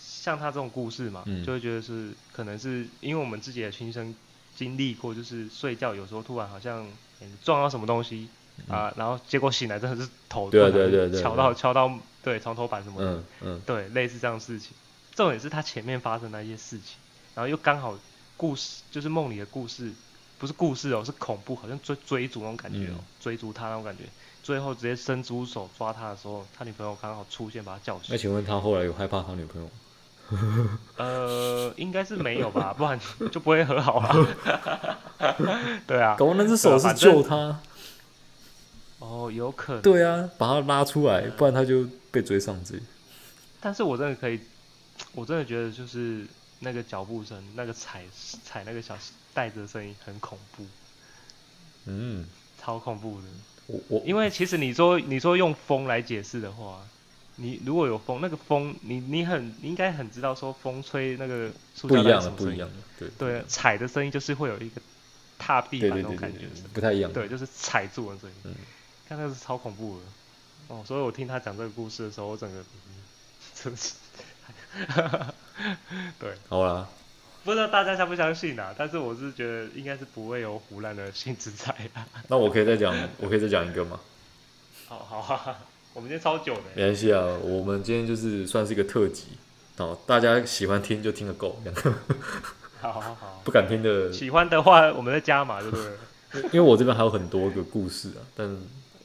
[0.00, 4.14] 像他这种故事嘛，嗯、就会觉得是可能是因为我们自己的亲身。
[4.56, 6.86] 经历过就是睡觉，有时候突然好像
[7.42, 8.28] 撞到什么东西、
[8.68, 11.92] 嗯、啊，然后结果醒来真的是头对对对对敲到敲到
[12.22, 14.72] 对床头板什么的，嗯嗯，对，类似这样的事情。
[15.14, 16.96] 重点是他前面发生的一些事情，
[17.34, 17.98] 然后又刚好
[18.36, 19.92] 故事就是梦里的故事，
[20.38, 24.04] 不是故事哦，是恐怖，好像追追逐那种感觉哦，嗯、追逐他那种感觉，
[24.42, 28.06] 最后直接伸出手抓他的时候，他女朋友刚好出现把他叫醒。
[28.08, 29.70] 那请问他后来有害怕他女朋友？
[30.96, 32.98] 呃，应该是没有吧， 不然
[33.30, 34.98] 就不会和好了。
[35.86, 37.60] 对啊，搞那只手是救他。
[38.98, 39.82] 哦，有可能。
[39.82, 42.82] 对啊，把他拉出来，不然他就被追上去。
[43.60, 44.40] 但是我真的可以，
[45.12, 46.26] 我真的觉得就是
[46.60, 48.02] 那个脚步声，那个踩
[48.44, 48.96] 踩那个小
[49.34, 50.64] 袋子的声音很恐怖。
[51.86, 52.26] 嗯，
[52.62, 53.26] 超恐怖的。
[53.66, 56.80] 我我因为其实你说你说用风来解释的话。
[57.36, 63.40] 你如果有风，那个风，你你很你应该很知道，说风吹那个塑胶袋什么声音，不一样的，不一样的，对。
[63.40, 64.80] 对，踩的声音就是会有一个
[65.38, 68.54] 踏地板那种感觉，不太一样，对，就是踩住的声音，嗯，
[69.08, 70.04] 看那个是超恐怖的，
[70.68, 72.64] 哦，所以我听他讲这个故事的时候，我整个，
[73.54, 73.94] 真是，
[76.20, 76.88] 对，好啦，
[77.44, 78.74] 不知道大家相不相信啊？
[78.78, 82.06] 但是我是觉得应该是不会有胡乱的性质在啊。
[82.28, 84.00] 那我可以再讲，我可以再讲一个吗？
[84.86, 85.58] 好好啊，
[85.94, 86.62] 我们今天超久的。
[86.74, 89.28] 没关系啊，我们今天就是算是一个特辑，
[89.76, 91.94] 哦，大家喜欢听就听个够，这样。
[92.80, 93.40] 好好好。
[93.44, 94.12] 不敢听的。
[94.12, 96.42] 喜欢的话，我们再加嘛，对不对？
[96.52, 98.48] 因为我这边还有很多个故事啊，但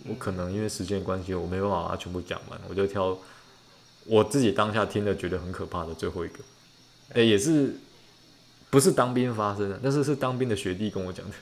[0.08, 3.16] 我可能因为时间关系，我没办法把它全部讲完，我就挑
[4.06, 6.40] 我自己当下听的觉得很可怕的最后一个。
[7.10, 7.76] 哎、欸，也是。
[8.72, 11.36] 不是当兵发生的，但是是当兵的学弟跟我讲的。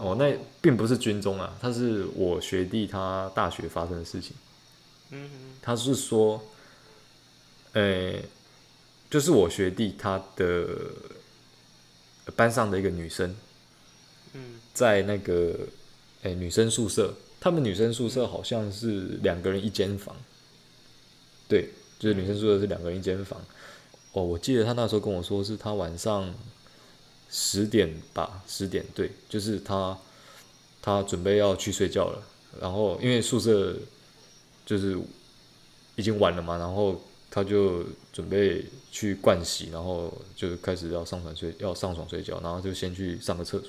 [0.00, 4.36] 哦，那并不是军中啊，他是我学弟他大学发生的事情。
[5.10, 5.30] 嗯，
[5.62, 6.42] 他是说，
[7.72, 8.24] 诶、欸，
[9.10, 10.68] 就是我学弟他的
[12.36, 13.34] 班上的一个女生，
[14.74, 15.56] 在那个
[16.22, 20.14] 诶、欸、女生宿舍，他们女生宿舍好像是两个人一间房，
[21.48, 23.40] 对，就是女生宿舍是两个人一间房。
[24.12, 26.34] 哦，我记得他那时候跟我说，是他晚上
[27.30, 29.96] 十点吧，十点对，就是他
[30.80, 32.22] 他准备要去睡觉了，
[32.60, 33.76] 然后因为宿舍
[34.64, 34.98] 就是
[35.96, 37.00] 已经晚了嘛，然后
[37.30, 43.68] 他就准备去盥洗，然后就开始要上床睡，要上床睡觉，然后就先去上个厕所，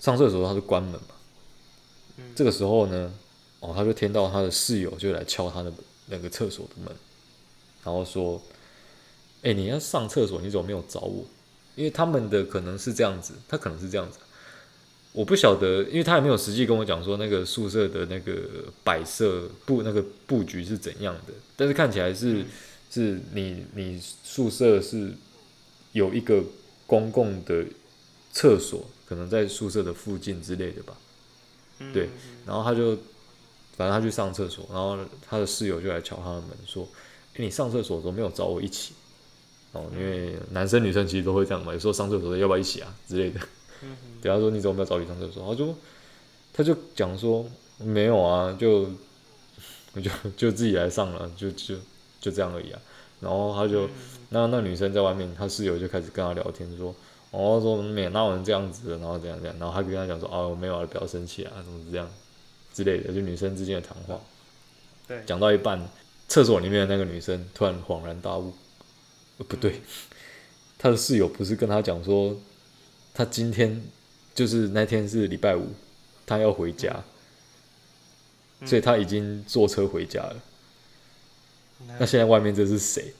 [0.00, 1.14] 上厕所他就关门嘛，
[2.34, 3.12] 这个时候呢，
[3.60, 5.72] 哦，他就听到他的室友就来敲他的
[6.06, 6.94] 那个厕所的门，
[7.84, 8.40] 然后说。
[9.42, 11.22] 哎、欸，你要上厕所，你怎么没有找我？
[11.76, 14.18] 因为他们的可能是这样子，他可能是这样子，
[15.12, 18.32] 我不晓得，因为他也没有实际跟我讲说那个宿舍的那个
[18.82, 22.46] 摆设布那个布局是怎样的，但是看起来是、嗯、
[22.90, 25.12] 是你你宿舍是
[25.92, 26.42] 有一个
[26.86, 27.64] 公共的
[28.32, 30.96] 厕所，可能在宿舍的附近之类的吧，
[31.92, 32.08] 对，
[32.46, 32.96] 然后他就
[33.76, 34.98] 反正他去上厕所，然后
[35.28, 36.88] 他的室友就来敲他的门说
[37.34, 38.94] ：“哎、欸，你上厕所怎么没有找我一起？”
[39.76, 43.40] 哦，因为男生女生其实都会这样嘛，有时候上厕所要不要一起啊之类的。
[44.22, 45.46] 对，他说你怎么没有找你上厕所？
[45.46, 45.74] 他就
[46.54, 47.44] 他就讲说
[47.78, 48.86] 没有啊，就
[49.94, 51.74] 就就自己来上了，就就
[52.20, 52.80] 就这样而已啊。
[53.20, 53.88] 然后他就
[54.30, 56.94] 那那女生在外面，他室友就开始跟他聊天说，
[57.30, 62.08] 哦说没哪有人这样子，然后这样这样，然后他跟他讲说哦没有啊，不要生气啊，怎么这样
[62.72, 64.20] 之类的，就女生之间的谈话。
[65.06, 65.80] 对，讲到一半，
[66.28, 68.52] 厕所里面的那个女生突然恍然大悟。
[69.44, 69.80] 不对，
[70.78, 72.36] 他的室友不是跟他讲说，
[73.12, 73.82] 他今天
[74.34, 75.68] 就是那天是礼拜五，
[76.24, 77.04] 他要回家，
[78.64, 80.36] 所以他已经坐车回家了。
[81.98, 83.12] 那现在外面这是谁？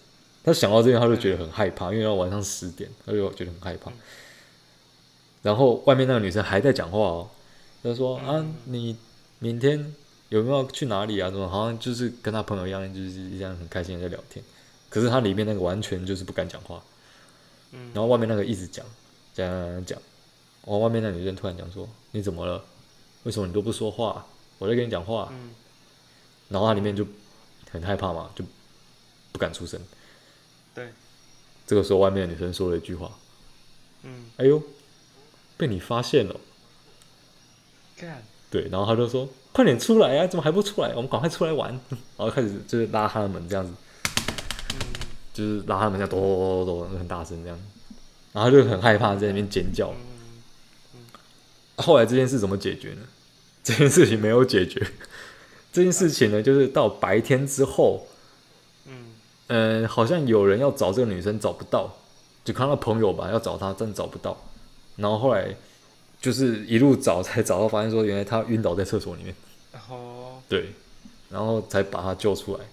[0.43, 3.93] 他想到这边，他就觉得很害怕，因为要晚上十点，他就觉得很害怕。
[5.43, 7.29] 然后外面那个女生还在讲话哦，
[7.83, 8.97] 她说啊，你
[9.39, 9.95] 明天
[10.31, 11.31] 有没有去哪里啊？
[11.31, 11.49] 怎么？
[11.49, 14.45] 好像就是跟他朋友一样，就是这样很开心的在聊天。
[14.97, 16.83] 可是他里面那个完全就是不敢讲话，
[17.73, 18.83] 嗯然后外面那个一直讲
[19.35, 19.99] 讲讲讲，
[20.63, 22.65] 哦，外面那女生突然讲说：“你怎么了？
[23.25, 24.25] 为什么你都不说话？
[24.59, 25.51] 我在跟你讲话。”嗯
[26.49, 27.07] 然后他里面就
[27.71, 28.43] 很害怕嘛，就
[29.33, 29.79] 不敢出声。
[30.75, 30.89] 对，
[31.67, 33.13] 这个时候外面的女生说了一句话
[34.03, 34.63] ：“嗯，哎呦，
[35.59, 36.41] 被你发现了。”
[38.49, 40.27] 对，然后他就说：“快点出来啊！
[40.27, 40.95] 怎么还不出来？
[40.95, 41.71] 我们赶快出来玩。”
[42.17, 43.75] 然后开始就是拉他的门这样子。
[45.37, 47.59] 就是拉他们家，咚咚咚咚，很大声这样，
[48.33, 49.93] 然后就很害怕，在那边尖叫。
[51.77, 53.03] 后来这件事怎么解决呢？
[53.63, 54.81] 这件事情没有解决。
[55.75, 58.07] 这件事情呢，就是到白天之后，
[58.87, 61.95] 嗯、呃，好像有人要找这个女生找不到，
[62.43, 64.43] 就看到朋友吧，要找她，但找不到。
[64.97, 65.55] 然后后来
[66.19, 69.35] 就是一路找，才找到，发现说原来她晕倒在厕所里面。
[69.71, 70.73] 然后，对，
[71.29, 72.65] 然后才把她救出来。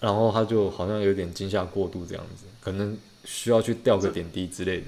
[0.00, 4.86] 然后他就好像有点惊吓过度这样子，可能需要去吊个点滴之类的。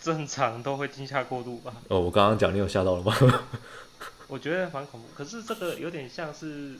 [0.00, 1.74] 正常都会惊吓过度吧？
[1.88, 3.14] 哦，我刚刚讲你有吓到了吗？
[4.28, 6.76] 我觉得蛮恐怖，可是这个有点像是，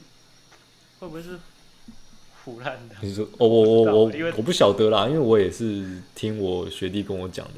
[1.00, 1.38] 会不会是
[2.44, 2.94] 腐烂的？
[3.02, 7.54] 你说哦，我我我我，我不晓得啦，因为我也是听我学弟跟我讲的。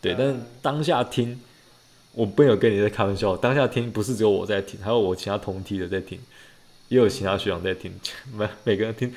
[0.00, 1.40] 对，嗯、但当下听，
[2.12, 6.20] 我没有跟你在开玩笑，当下听不是只有我在听，还有我其他同梯的在听。
[6.88, 7.98] 也有其他学长在听，
[8.32, 9.14] 每每个人听，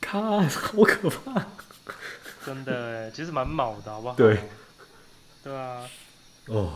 [0.00, 1.46] 看 好可怕，
[2.44, 4.14] 真的诶，其实蛮毛的，好不好？
[4.14, 4.38] 对，
[5.42, 5.82] 对啊。
[6.46, 6.74] 哦，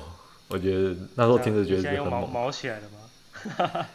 [0.48, 3.86] 我觉得那时候听着觉得很毛毛起来了吗？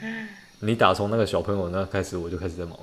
[0.60, 2.78] 你打从那个小朋友那开始，我就开始在毛。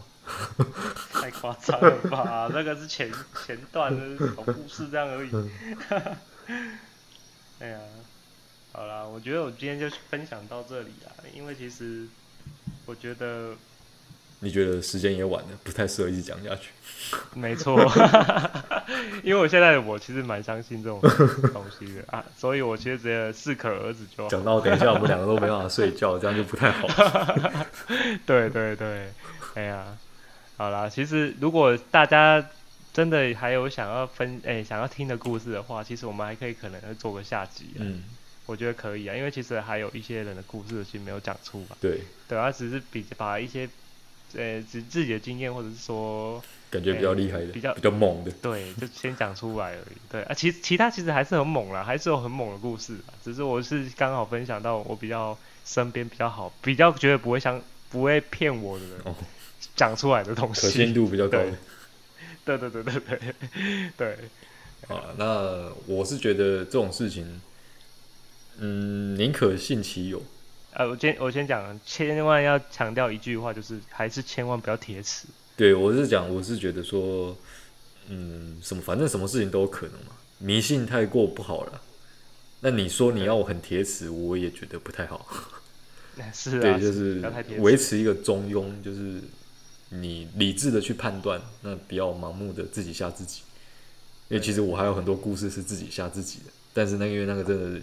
[1.12, 2.50] 太夸张了吧？
[2.54, 3.12] 那个是前
[3.46, 5.32] 前段的小故事这样而已。
[7.60, 7.80] 哎呀，
[8.72, 12.08] 好啦，我觉得我今天就分享到这里啦，因为其实。
[12.90, 13.52] 我觉得
[14.40, 16.70] 你觉得时间也晚了，不太适合一直讲下去。
[17.36, 17.80] 没错，
[19.24, 21.00] 因为我现在我其实蛮相信这种
[21.54, 24.30] 东西的啊，所以我其实直接适可而止就好。
[24.30, 26.88] 讲到等一下我们两个都没办法睡觉，这样就不太好。
[28.26, 29.12] 对对对，
[29.54, 29.86] 哎呀，
[30.58, 32.44] 好啦，其实如果大家
[32.92, 37.68] 真的还有想要分哎想要听的故事的话，其实我们还可以可能做个下集。
[37.76, 38.04] 嗯，
[38.50, 41.76] 我觉得可以啊，因为其实还有一些人的故事其实没有讲出来。
[41.80, 43.70] 对，对啊，只是比把一些。
[44.36, 46.40] 呃，自自己的经验，或者是说
[46.70, 49.98] 感觉比较厉害的，比较比较猛的，对，就先讲出来而已。
[50.08, 52.96] 对啊，其其他其实还是很猛啦，还是有很猛的故事。
[53.24, 55.36] 只是我是刚好分享到我比较
[55.66, 59.16] 身边比较好，比较觉得不会相不会骗我的人
[59.76, 61.40] 讲出来的东西，可信度比较高。
[62.46, 63.34] 对对对对对对。
[63.98, 64.18] 对
[64.96, 67.42] 啊，那我是觉得这种事情，
[68.60, 70.22] 嗯，宁可信其有。
[70.72, 75.26] 呃，我先我先讲，千万要强调一句话，就是还是千万不要铁齿。
[75.58, 77.36] 对，我是讲，我是觉得说，
[78.08, 81.82] 嗯，什么反正什么事情都有可能嘛，迷信太过不好了。
[82.62, 85.26] 那你说你要我很铁齿，我也觉得不太好。
[86.32, 87.24] 是啊，对，就是
[87.58, 89.22] 维持一个中庸，就是
[89.90, 93.42] 你理智的去判断，那不要盲目的自己吓自己。
[94.28, 97.82] 因为其实我还有很多故事是自己吓自己的，但是那个因为那个真的。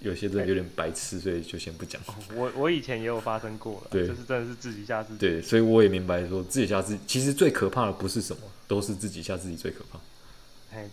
[0.00, 2.00] 有些真的有点白痴，所以就先不讲。
[2.34, 5.18] 我我以前也有发生过了，对，就是真的是自己吓自己。
[5.18, 9.98] 对，所以我也明白说自己吓自己，其实最可怕的不是什么，都是自己吓自己最可怕。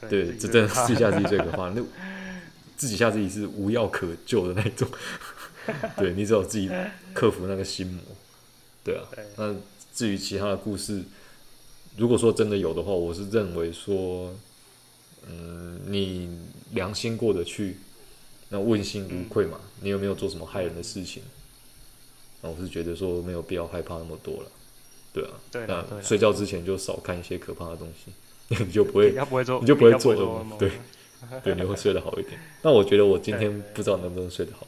[0.08, 1.70] 对，这真的是自己吓自己最可怕。
[1.70, 1.84] 那
[2.78, 4.88] 自己吓自己是无药可救的那种。
[5.98, 6.70] 对，你只有自己
[7.14, 8.02] 克服那个心魔。
[8.84, 9.04] 对啊。
[9.38, 9.56] 那
[9.94, 11.04] 至于其他的故事，
[11.98, 14.34] 如果说真的有的话，我是认为说，
[15.28, 16.30] 嗯，你
[16.72, 17.78] 良心过得去。
[18.56, 19.60] 那问心无愧嘛？
[19.82, 21.22] 你有没有做什么害人的事情？
[22.42, 24.50] 那我是觉得说没有必要害怕那么多了，
[25.12, 25.32] 对啊。
[25.52, 25.66] 对。
[25.68, 28.14] 那睡觉之前就少看一些可怕的东西，
[28.64, 30.58] 你就不会，不会做，你就不会做噩梦。
[30.58, 30.72] 对，
[31.44, 32.40] 对，你会睡得好一点。
[32.62, 34.66] 那我觉得我今天不知道能不能睡得好。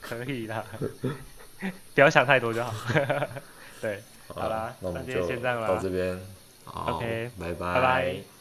[0.00, 0.64] 可以啦，
[1.94, 2.72] 不要想太多就好。
[3.82, 5.66] 对，好啦，那今天先这样啦。
[5.66, 6.20] 到这边，
[6.64, 8.31] 好，OK，拜拜，拜拜。